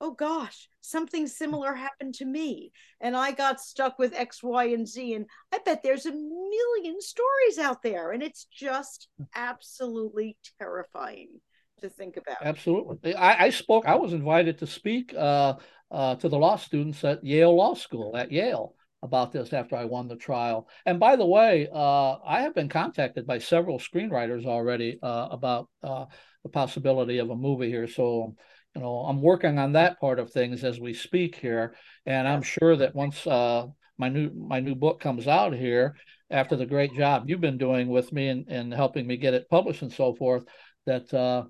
[0.00, 4.86] "Oh gosh, something similar happened to me and I got stuck with X, Y, and
[4.86, 11.40] Z." And I bet there's a million stories out there and it's just absolutely terrifying
[11.80, 12.38] to think about.
[12.42, 13.14] Absolutely.
[13.14, 15.54] I, I spoke, I was invited to speak uh,
[15.94, 19.84] uh, to the law students at Yale Law School at Yale about this after I
[19.84, 20.68] won the trial.
[20.86, 25.68] And by the way, uh, I have been contacted by several screenwriters already uh, about
[25.82, 26.06] uh,
[26.42, 27.86] the possibility of a movie here.
[27.86, 28.34] So,
[28.74, 31.76] you know, I'm working on that part of things as we speak here,
[32.06, 33.66] and I'm sure that once uh,
[33.98, 35.94] my new my new book comes out here,
[36.30, 39.48] after the great job you've been doing with me and, and helping me get it
[39.48, 40.44] published and so forth,
[40.86, 41.44] that uh,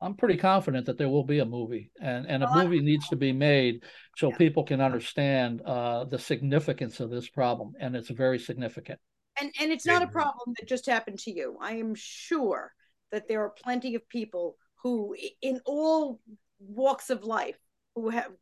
[0.00, 3.16] I'm pretty confident that there will be a movie, and and a movie needs to
[3.16, 3.82] be made
[4.16, 4.36] so yeah.
[4.36, 9.00] people can understand uh, the significance of this problem, and it's very significant.
[9.40, 11.56] And and it's not a problem that just happened to you.
[11.60, 12.72] I am sure
[13.10, 16.20] that there are plenty of people who, in all
[16.58, 17.58] walks of life,
[17.94, 18.32] who have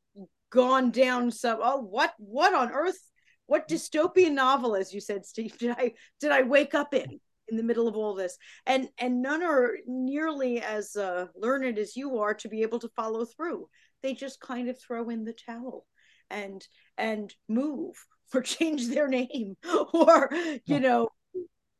[0.51, 1.59] gone down some.
[1.63, 2.99] Oh, what what on earth?
[3.47, 7.21] What dystopian novel, as you said, Steve, did I did I wake up in?
[7.49, 8.37] In the middle of all this.
[8.67, 12.89] And and none are nearly as uh, learned as you are to be able to
[12.97, 13.69] follow through.
[14.03, 15.87] They just kind of throw in the towel
[16.31, 16.67] and
[16.99, 17.95] and move
[18.35, 19.57] or change their name
[19.93, 20.31] or
[20.65, 21.09] you know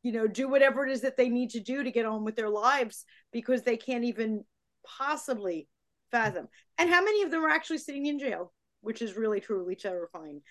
[0.03, 2.37] you know do whatever it is that they need to do to get on with
[2.37, 4.45] their lives because they can't even
[4.87, 5.69] possibly
[6.11, 6.47] fathom.
[6.79, 8.53] And how many of them are actually sitting in jail
[8.85, 10.43] which is really truly terrifying.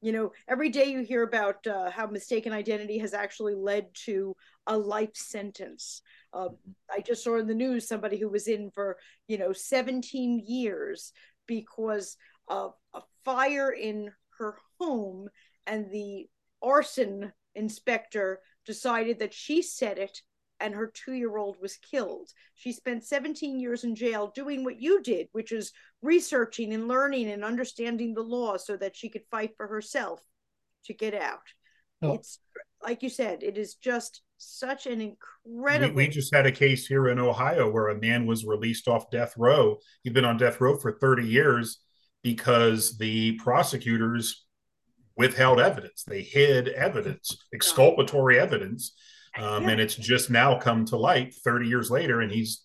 [0.00, 4.36] You know every day you hear about uh, how mistaken identity has actually led to
[4.68, 6.02] a life sentence
[6.32, 6.48] uh,
[6.90, 8.96] i just saw in the news somebody who was in for
[9.26, 11.12] you know 17 years
[11.46, 12.16] because
[12.46, 15.28] of a fire in her home
[15.66, 16.26] and the
[16.62, 20.22] arson inspector decided that she set it
[20.60, 22.30] and her two year old was killed.
[22.54, 27.30] She spent 17 years in jail doing what you did, which is researching and learning
[27.30, 30.20] and understanding the law so that she could fight for herself
[30.86, 31.42] to get out.
[32.02, 32.14] Oh.
[32.14, 32.38] It's
[32.82, 35.94] like you said, it is just such an incredible.
[35.94, 39.10] We, we, just had a case here in Ohio where a man was released off
[39.10, 39.78] death row.
[40.02, 41.78] He'd been on death row for 30 years
[42.22, 44.46] because the prosecutors
[45.16, 46.04] withheld evidence.
[46.04, 48.92] They hid evidence, exculpatory evidence
[49.38, 49.70] um, yeah.
[49.70, 52.64] and it's just now come to light 30 years later and he's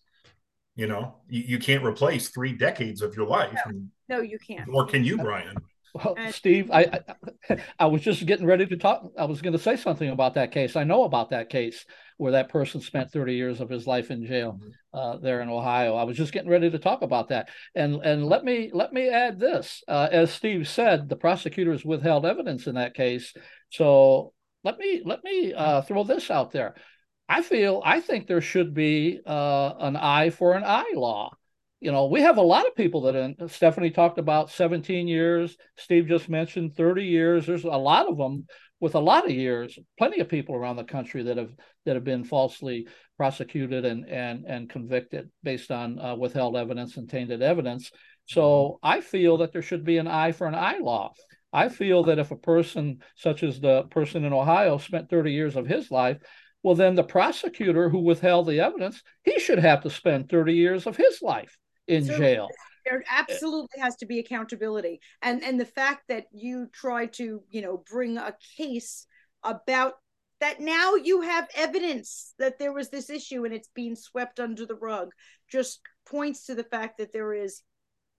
[0.75, 4.69] you know you, you can't replace three decades of your life no, no you can't
[4.73, 5.55] or can you brian
[5.93, 7.01] well, Steve, I,
[7.49, 9.03] I, I was just getting ready to talk.
[9.17, 10.75] I was going to say something about that case.
[10.75, 11.85] I know about that case
[12.17, 14.97] where that person spent 30 years of his life in jail mm-hmm.
[14.97, 15.95] uh, there in Ohio.
[15.95, 17.49] I was just getting ready to talk about that.
[17.75, 19.83] And and let me let me add this.
[19.87, 23.33] Uh, as Steve said, the prosecutors withheld evidence in that case.
[23.69, 24.33] So
[24.63, 26.75] let me let me uh, throw this out there.
[27.29, 31.31] I feel I think there should be uh, an eye for an eye law.
[31.83, 35.57] You know, we have a lot of people that in, Stephanie talked about 17 years.
[35.77, 37.45] Steve just mentioned 30 years.
[37.45, 38.45] There's a lot of them
[38.79, 39.77] with a lot of years.
[39.97, 41.51] Plenty of people around the country that have
[41.85, 47.09] that have been falsely prosecuted and and and convicted based on uh, withheld evidence and
[47.09, 47.91] tainted evidence.
[48.27, 51.11] So I feel that there should be an eye for an eye law.
[51.51, 55.57] I feel that if a person such as the person in Ohio spent 30 years
[55.57, 56.19] of his life
[56.63, 60.87] well, then the prosecutor who withheld the evidence, he should have to spend 30 years
[60.87, 61.57] of his life
[61.87, 62.49] in so jail.
[62.85, 64.99] There absolutely has to be accountability.
[65.21, 69.05] And and the fact that you try to, you know, bring a case
[69.43, 69.93] about
[70.39, 74.65] that now you have evidence that there was this issue and it's being swept under
[74.65, 75.09] the rug
[75.49, 77.61] just points to the fact that there is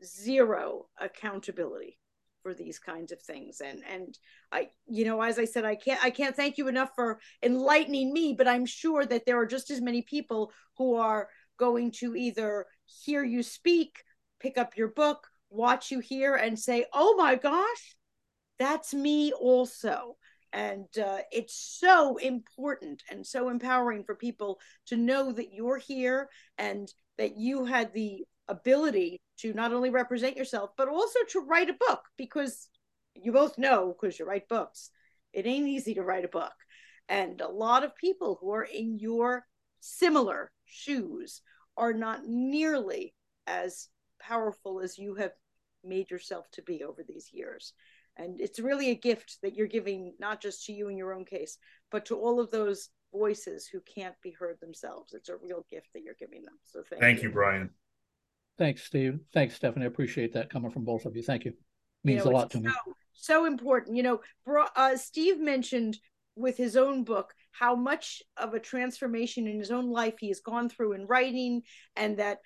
[0.02, 1.98] zero accountability
[2.42, 4.18] for these kinds of things and and
[4.52, 8.12] i you know as i said i can't i can't thank you enough for enlightening
[8.12, 11.28] me but i'm sure that there are just as many people who are
[11.58, 12.66] going to either
[13.04, 14.02] hear you speak
[14.40, 17.96] pick up your book watch you here and say oh my gosh
[18.58, 20.16] that's me also.
[20.52, 26.28] And uh, it's so important and so empowering for people to know that you're here
[26.58, 26.88] and
[27.18, 31.76] that you had the ability to not only represent yourself but also to write a
[31.88, 32.68] book because
[33.14, 34.90] you both know because you write books
[35.32, 36.52] it ain't easy to write a book.
[37.08, 39.46] And a lot of people who are in your
[39.80, 41.40] similar shoes
[41.76, 43.14] are not nearly
[43.46, 43.88] as
[44.20, 45.32] powerful as you have
[45.84, 47.72] made yourself to be over these years
[48.16, 51.24] and it's really a gift that you're giving not just to you in your own
[51.24, 51.58] case
[51.90, 55.88] but to all of those voices who can't be heard themselves it's a real gift
[55.92, 57.28] that you're giving them so thank, thank you.
[57.28, 57.68] you brian
[58.56, 59.20] Thanks, Steve.
[59.32, 59.84] Thanks, Stephanie.
[59.84, 61.22] I appreciate that coming from both of you.
[61.22, 61.54] Thank you.
[62.04, 62.70] Means you know, a lot to so, me.
[63.12, 63.96] So important.
[63.96, 64.20] You know,
[64.76, 65.98] uh, Steve mentioned
[66.36, 70.40] with his own book how much of a transformation in his own life he has
[70.40, 71.62] gone through in writing,
[71.96, 72.38] and that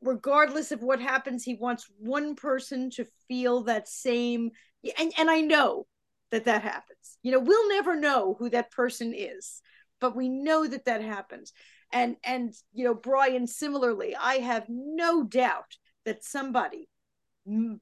[0.00, 4.50] regardless of what happens, he wants one person to feel that same.
[4.98, 5.86] And and I know
[6.30, 7.18] that that happens.
[7.22, 9.60] You know, we'll never know who that person is,
[10.00, 11.52] but we know that that happens
[11.92, 16.88] and and you know brian similarly i have no doubt that somebody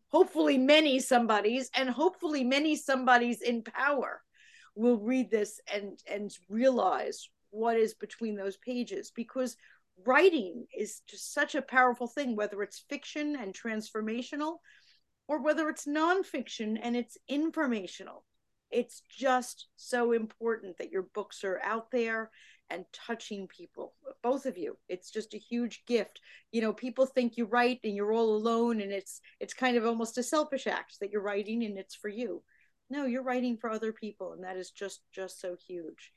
[0.08, 4.22] hopefully many somebodies and hopefully many somebodies in power
[4.74, 9.56] will read this and and realize what is between those pages because
[10.06, 14.56] writing is just such a powerful thing whether it's fiction and transformational
[15.30, 18.24] or whether it's nonfiction and it's informational.
[18.72, 22.32] It's just so important that your books are out there
[22.68, 23.94] and touching people
[24.24, 24.76] both of you.
[24.88, 26.20] It's just a huge gift.
[26.50, 29.86] You know people think you write and you're all alone and it's it's kind of
[29.86, 32.42] almost a selfish act that you're writing and it's for you
[32.90, 36.12] no you're writing for other people and that is just just so huge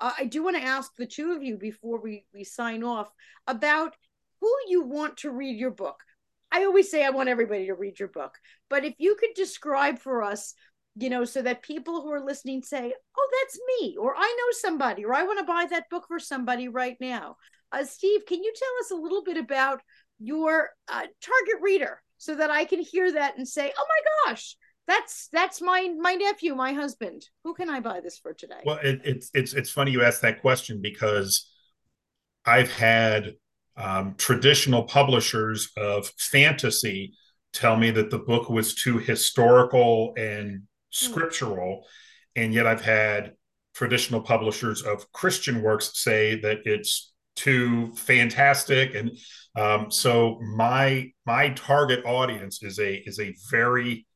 [0.00, 3.10] uh, i do want to ask the two of you before we we sign off
[3.46, 3.94] about
[4.40, 6.00] who you want to read your book
[6.52, 8.34] i always say i want everybody to read your book
[8.70, 10.54] but if you could describe for us
[11.00, 14.58] you know, so that people who are listening say, oh, that's me, or I know
[14.58, 17.36] somebody, or I want to buy that book for somebody right now.
[17.70, 19.80] Uh, Steve, can you tell us a little bit about
[20.18, 24.56] your uh, target reader so that I can hear that and say, oh my gosh,
[24.88, 27.26] that's that's my my nephew, my husband.
[27.44, 28.62] Who can I buy this for today?
[28.64, 31.48] Well, it, it's it's it's funny you ask that question because
[32.44, 33.34] I've had
[33.76, 37.12] um, traditional publishers of fantasy
[37.52, 40.62] tell me that the book was too historical and Hmm.
[40.90, 41.86] scriptural,
[42.34, 43.34] and yet I've had
[43.74, 49.12] traditional publishers of Christian works say that it's too fantastic, and
[49.54, 54.06] um, so my my target audience is a is a very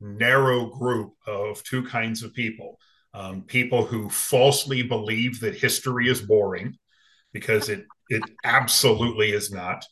[0.00, 2.78] narrow group of two kinds of people.
[3.14, 6.76] Um, people who falsely believe that history is boring
[7.32, 9.84] because it it absolutely is not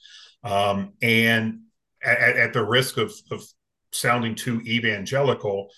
[0.45, 1.61] um, and
[2.05, 3.43] at, at, the risk of, of
[3.93, 5.71] sounding too evangelical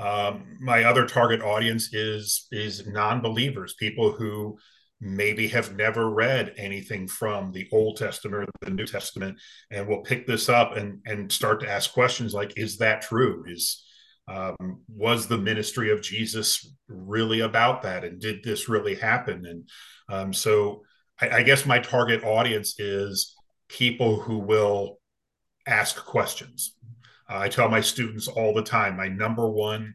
[0.00, 4.58] um, my other target audience is is non-believers, people who
[5.00, 9.38] maybe have never read anything from the Old Testament or the New Testament,
[9.70, 13.44] and will pick this up and and start to ask questions like, "Is that true?
[13.48, 13.84] Is
[14.28, 18.04] um, was the ministry of Jesus really about that?
[18.04, 19.68] And did this really happen?" And
[20.08, 20.82] um, so,
[21.20, 23.34] I, I guess my target audience is
[23.68, 24.98] people who will
[25.66, 26.74] ask questions
[27.30, 29.94] I tell my students all the time my number one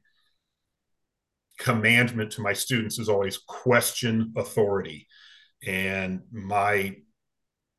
[1.58, 5.08] commandment to my students is always question authority.
[5.66, 6.96] And my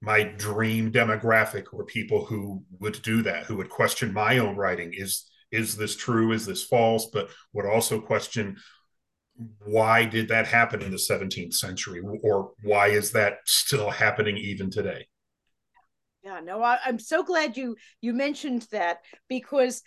[0.03, 4.93] my dream demographic were people who would do that, who would question my own writing.
[4.95, 6.33] Is is this true?
[6.33, 7.07] Is this false?
[7.13, 8.57] But would also question
[9.65, 14.71] why did that happen in the 17th century or why is that still happening even
[14.71, 15.07] today
[16.23, 19.83] Yeah, no, I, I'm so glad you you mentioned that because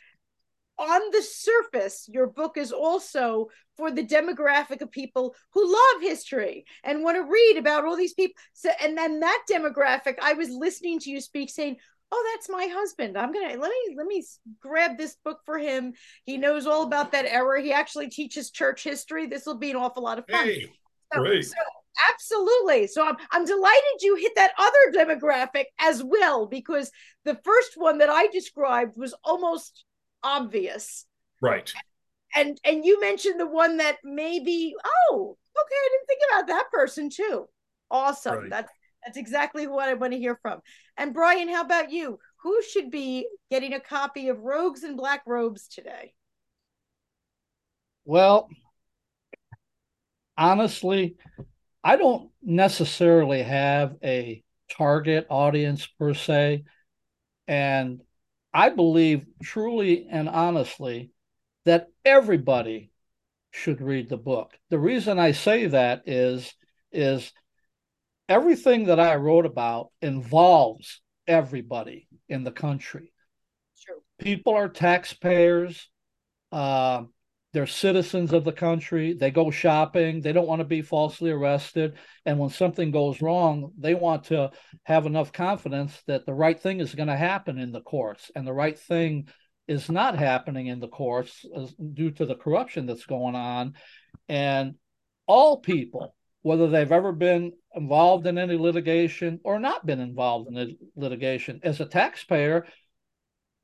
[0.80, 6.66] on the surface, your book is also for the demographic of people who love history
[6.84, 8.36] and want to read about all these people.
[8.54, 11.78] So, and then that demographic, I was listening to you speak, saying,
[12.12, 13.18] "Oh, that's my husband.
[13.18, 14.24] I'm gonna let me let me
[14.60, 15.94] grab this book for him.
[16.26, 17.62] He knows all about that era.
[17.62, 19.28] He actually teaches church history.
[19.28, 20.72] This will be an awful lot of fun." Hey,
[21.14, 21.46] so, great.
[21.46, 21.56] So,
[22.10, 22.88] absolutely.
[22.88, 26.92] So I'm I'm delighted you hit that other demographic as well because
[27.26, 29.86] the first one that I described was almost
[30.24, 31.05] obvious.
[31.41, 31.72] Right.
[32.36, 36.72] And and you mentioned the one that maybe, oh, okay, I didn't think about that
[36.72, 37.47] person too.
[37.89, 38.36] Awesome.
[38.36, 38.49] Right.
[38.49, 38.72] That's
[39.05, 40.59] that's exactly what I want to hear from.
[40.97, 42.20] And Brian, how about you?
[42.43, 46.13] Who should be getting a copy of Rogues in Black Robes today?
[48.05, 48.49] Well,
[50.38, 51.15] honestly,
[51.84, 56.63] I don't necessarily have a target audience per se.
[57.47, 58.01] And
[58.54, 61.12] I believe truly and honestly
[61.66, 62.91] that everybody
[63.52, 64.58] should read the book.
[64.70, 66.54] The reason I say that is
[66.91, 67.32] is
[68.28, 73.12] everything that I wrote about involves everybody in the country.
[73.84, 74.02] True.
[74.20, 75.88] People are taxpayers.
[76.52, 77.04] Uh,
[77.52, 79.14] they're citizens of the country.
[79.14, 80.22] They go shopping.
[80.22, 81.97] They don't want to be falsely arrested.
[82.26, 84.52] And when something goes wrong, they want to
[84.84, 88.30] have enough confidence that the right thing is going to happen in the courts.
[88.36, 89.30] And the right thing
[89.68, 91.43] is not happening in the courts
[91.93, 93.74] due to the corruption that's going on.
[94.28, 94.76] And
[95.26, 100.78] all people, whether they've ever been involved in any litigation or not been involved in
[100.95, 102.68] litigation, as a taxpayer,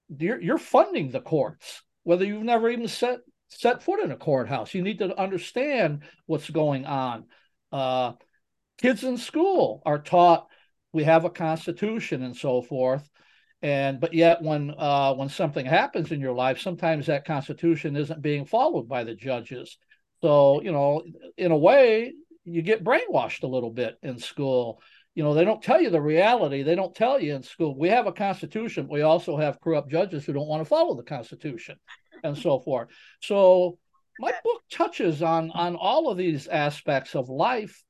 [0.09, 3.19] you're, you're funding the courts whether you've never even set
[3.55, 4.73] set foot in a courthouse.
[4.73, 7.25] You need to understand what's going on.
[7.71, 8.13] Uh,
[8.77, 10.47] kids in school are taught
[10.91, 13.09] we have a constitution and so forth.
[13.61, 18.21] And but yet when uh, when something happens in your life, sometimes that constitution isn't
[18.21, 19.77] being followed by the judges.
[20.21, 21.03] So you know,
[21.37, 24.81] in a way, you get brainwashed a little bit in school.
[25.15, 26.61] You know, they don't tell you the reality.
[26.61, 27.77] They don't tell you in school.
[27.77, 28.87] We have a constitution.
[28.89, 31.77] We also have corrupt judges who don't want to follow the constitution
[32.23, 32.89] and so forth.
[33.21, 33.77] So
[34.19, 37.83] my book touches on on all of these aspects of life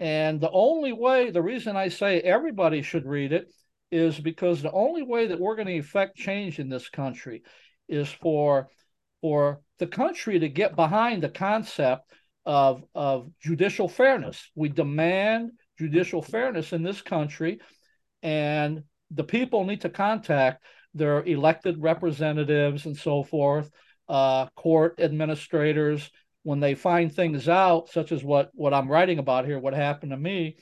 [0.00, 3.52] and the only way the reason i say everybody should read it
[3.90, 7.42] is because the only way that we're going to effect change in this country
[7.88, 8.68] is for
[9.20, 12.10] for the country to get behind the concept
[12.44, 17.60] of of judicial fairness we demand judicial fairness in this country
[18.22, 20.62] and the people need to contact
[20.94, 23.70] their elected representatives and so forth,
[24.08, 26.10] uh, court administrators,
[26.42, 30.12] when they find things out, such as what, what I'm writing about here, what happened
[30.12, 30.56] to me,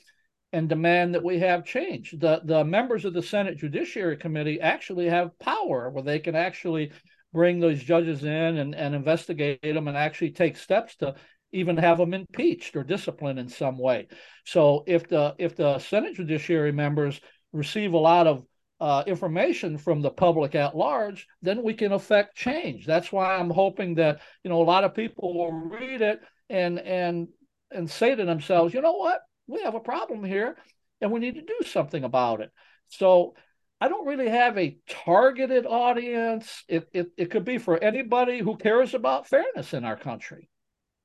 [0.52, 2.14] and demand that we have change.
[2.18, 6.92] The, the members of the Senate Judiciary Committee actually have power where they can actually
[7.32, 11.14] bring those judges in and, and investigate them and actually take steps to
[11.52, 14.08] even have them impeached or disciplined in some way.
[14.44, 17.20] So if the if the Senate Judiciary members
[17.52, 18.44] receive a lot of
[18.78, 22.84] uh, information from the public at large, then we can affect change.
[22.84, 26.20] That's why I'm hoping that you know a lot of people will read it
[26.50, 27.28] and and
[27.70, 30.56] and say to themselves, you know what, we have a problem here,
[31.00, 32.50] and we need to do something about it.
[32.88, 33.34] So
[33.80, 36.64] I don't really have a targeted audience.
[36.68, 40.48] It it, it could be for anybody who cares about fairness in our country.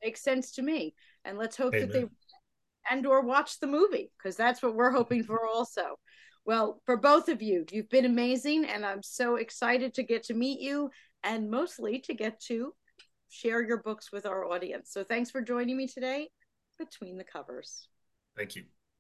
[0.04, 0.96] Makes sense to me.
[1.26, 1.90] And let's hope Amen.
[1.90, 2.06] that they
[2.90, 6.00] and or watch the movie because that's what we're hoping for also.
[6.46, 10.34] Well, for both of you, you've been amazing, and I'm so excited to get to
[10.34, 10.90] meet you
[11.24, 12.74] and mostly to get to
[13.30, 14.92] share your books with our audience.
[14.92, 16.30] So thanks for joining me today
[16.80, 17.88] between the covers.
[18.36, 18.64] Thank you.